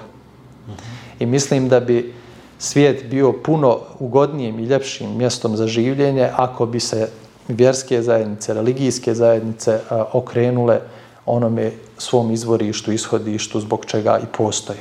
I 1.20 1.26
mislim 1.26 1.70
da 1.70 1.80
bi 1.80 2.13
svijet 2.60 3.10
bio 3.10 3.34
puno 3.34 3.80
ugodnijim 4.00 4.60
i 4.60 4.66
ljepšim 4.66 5.18
mjestom 5.18 5.58
za 5.58 5.68
življenje 5.68 6.30
ako 6.36 6.66
bi 6.66 6.80
se 6.80 7.10
vjerske 7.48 8.02
zajednice, 8.02 8.54
religijske 8.54 9.13
zajednice 9.13 9.72
e, 9.72 9.80
okrenule 10.13 10.80
onome 11.26 11.72
svom 11.98 12.32
izvorištu, 12.32 12.92
ishodištu 12.92 13.60
zbog 13.60 13.86
čega 13.86 14.20
i 14.24 14.26
postoji. 14.38 14.80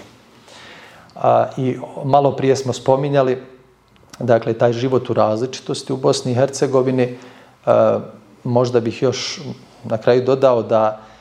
A, 1.15 1.47
I 1.57 1.77
malo 2.05 2.37
prije 2.37 2.57
smo 2.57 2.73
spominjali 2.73 3.43
dakle, 4.19 4.55
taj 4.55 4.73
život 4.73 5.11
u 5.11 5.15
različitosti 5.15 5.93
u 5.93 5.97
Bosni 5.97 6.33
i 6.33 6.35
Hercegovini. 6.35 7.19
A, 7.67 8.01
možda 8.45 8.81
bih 8.81 9.03
još 9.03 9.41
na 9.85 9.99
kraju 9.99 10.25
dodao 10.25 10.63
da 10.63 10.83
a, 10.83 11.12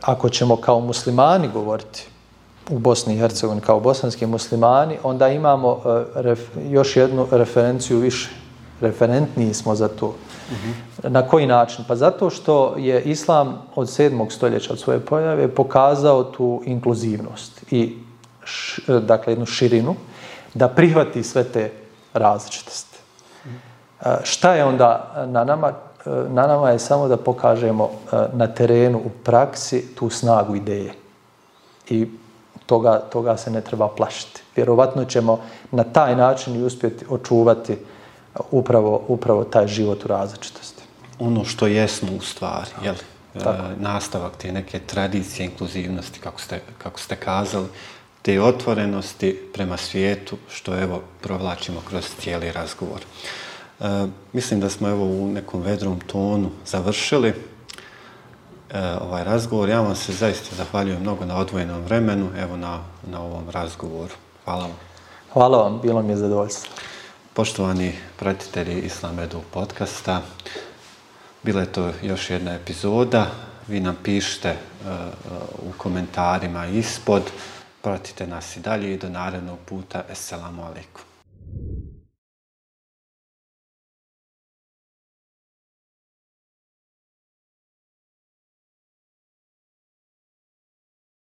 ako 0.00 0.28
ćemo 0.28 0.56
kao 0.56 0.80
muslimani 0.80 1.48
govoriti 1.48 2.08
u 2.70 2.78
Bosni 2.78 3.14
i 3.14 3.18
Hercegovini 3.18 3.60
kao 3.60 3.80
bosanski 3.80 4.26
muslimani, 4.26 4.98
onda 5.02 5.28
imamo 5.28 5.72
uh, 5.72 5.82
ref, 6.14 6.40
još 6.70 6.96
jednu 6.96 7.26
referenciju 7.30 7.98
više. 7.98 8.30
Referentniji 8.80 9.54
smo 9.54 9.74
za 9.74 9.88
to. 9.88 10.06
Uh 10.06 10.14
mhm. 10.52 10.70
-huh. 10.70 11.08
Na 11.08 11.28
koji 11.28 11.46
način? 11.46 11.84
Pa 11.88 11.96
zato 11.96 12.30
što 12.30 12.74
je 12.76 13.02
Islam 13.02 13.62
od 13.74 13.88
7. 13.88 14.30
stoljeća 14.30 14.72
od 14.72 14.78
svoje 14.78 15.00
pojave 15.00 15.48
pokazao 15.48 16.24
tu 16.24 16.62
inkluzivnost 16.64 17.64
i 17.70 17.96
š, 18.44 18.82
dakle 19.00 19.32
jednu 19.32 19.46
širinu 19.46 19.94
da 20.54 20.68
prihvati 20.68 21.22
sve 21.22 21.44
te 21.44 21.72
različitosti. 22.12 22.98
Uh, 24.00 24.06
šta 24.22 24.54
je 24.54 24.64
onda 24.64 25.12
na 25.26 25.44
nama? 25.44 25.72
Uh, 26.04 26.12
na 26.30 26.46
nama 26.46 26.70
je 26.70 26.78
samo 26.78 27.08
da 27.08 27.16
pokažemo 27.16 27.84
uh, 27.84 28.20
na 28.32 28.46
terenu 28.46 28.98
u 28.98 29.10
praksi 29.24 29.94
tu 29.94 30.10
snagu 30.10 30.56
ideje. 30.56 30.94
I 31.88 32.06
toga, 32.66 32.98
toga 32.98 33.36
se 33.36 33.50
ne 33.50 33.60
treba 33.60 33.88
plašiti. 33.88 34.42
Vjerovatno 34.56 35.04
ćemo 35.04 35.40
na 35.70 35.84
taj 35.84 36.16
način 36.16 36.56
i 36.56 36.62
uspjeti 36.62 37.04
očuvati 37.08 37.76
upravo, 38.50 39.02
upravo 39.08 39.44
taj 39.44 39.66
život 39.66 40.04
u 40.04 40.08
različitosti. 40.08 40.82
Ono 41.18 41.44
što 41.44 41.66
jesmo 41.66 42.08
u 42.18 42.20
stvari, 42.20 42.70
je 42.84 42.90
e, 42.90 42.96
nastavak 43.76 44.36
te 44.36 44.52
neke 44.52 44.78
tradicije 44.78 45.46
inkluzivnosti, 45.46 46.20
kako 46.20 46.40
ste, 46.40 46.60
kako 46.78 47.00
ste 47.00 47.16
kazali, 47.16 47.66
te 48.22 48.40
otvorenosti 48.40 49.50
prema 49.54 49.76
svijetu, 49.76 50.36
što 50.48 50.78
evo 50.78 51.02
provlačimo 51.20 51.80
kroz 51.88 52.04
cijeli 52.20 52.52
razgovor. 52.52 53.00
E, 53.82 54.06
mislim 54.32 54.60
da 54.60 54.70
smo 54.70 54.88
evo 54.88 55.04
u 55.04 55.28
nekom 55.28 55.62
vedrom 55.62 56.00
tonu 56.00 56.50
završili. 56.66 57.28
E, 57.28 57.34
ovaj 59.00 59.24
razgovor. 59.24 59.68
Ja 59.68 59.80
vam 59.80 59.96
se 59.96 60.12
zaista 60.12 60.56
zahvaljujem 60.56 61.00
mnogo 61.00 61.24
na 61.24 61.36
odvojenom 61.36 61.82
vremenu, 61.82 62.28
evo 62.38 62.56
na, 62.56 62.78
na 63.10 63.22
ovom 63.22 63.50
razgovoru. 63.50 64.14
Hvala 64.44 64.62
vam. 64.62 64.76
Hvala 65.32 65.58
vam, 65.58 65.80
bilo 65.82 66.02
mi 66.02 66.12
je 66.12 66.16
zadovoljstvo. 66.16 66.74
Poštovani 67.32 67.94
pratitelji 68.18 68.80
Islamedu 68.80 69.40
podcasta, 69.50 70.22
bila 71.42 71.60
je 71.60 71.72
to 71.72 71.92
još 72.02 72.30
jedna 72.30 72.54
epizoda. 72.54 73.26
Vi 73.68 73.80
nam 73.80 73.96
pišite 74.02 74.50
uh, 74.50 74.88
u 75.58 75.72
komentarima 75.78 76.66
ispod. 76.66 77.22
Pratite 77.82 78.26
nas 78.26 78.56
i 78.56 78.60
dalje 78.60 78.94
i 78.94 78.98
do 78.98 79.08
narednog 79.08 79.58
puta. 79.68 80.02
Assalamu 80.10 80.62
alaikum. 80.62 81.11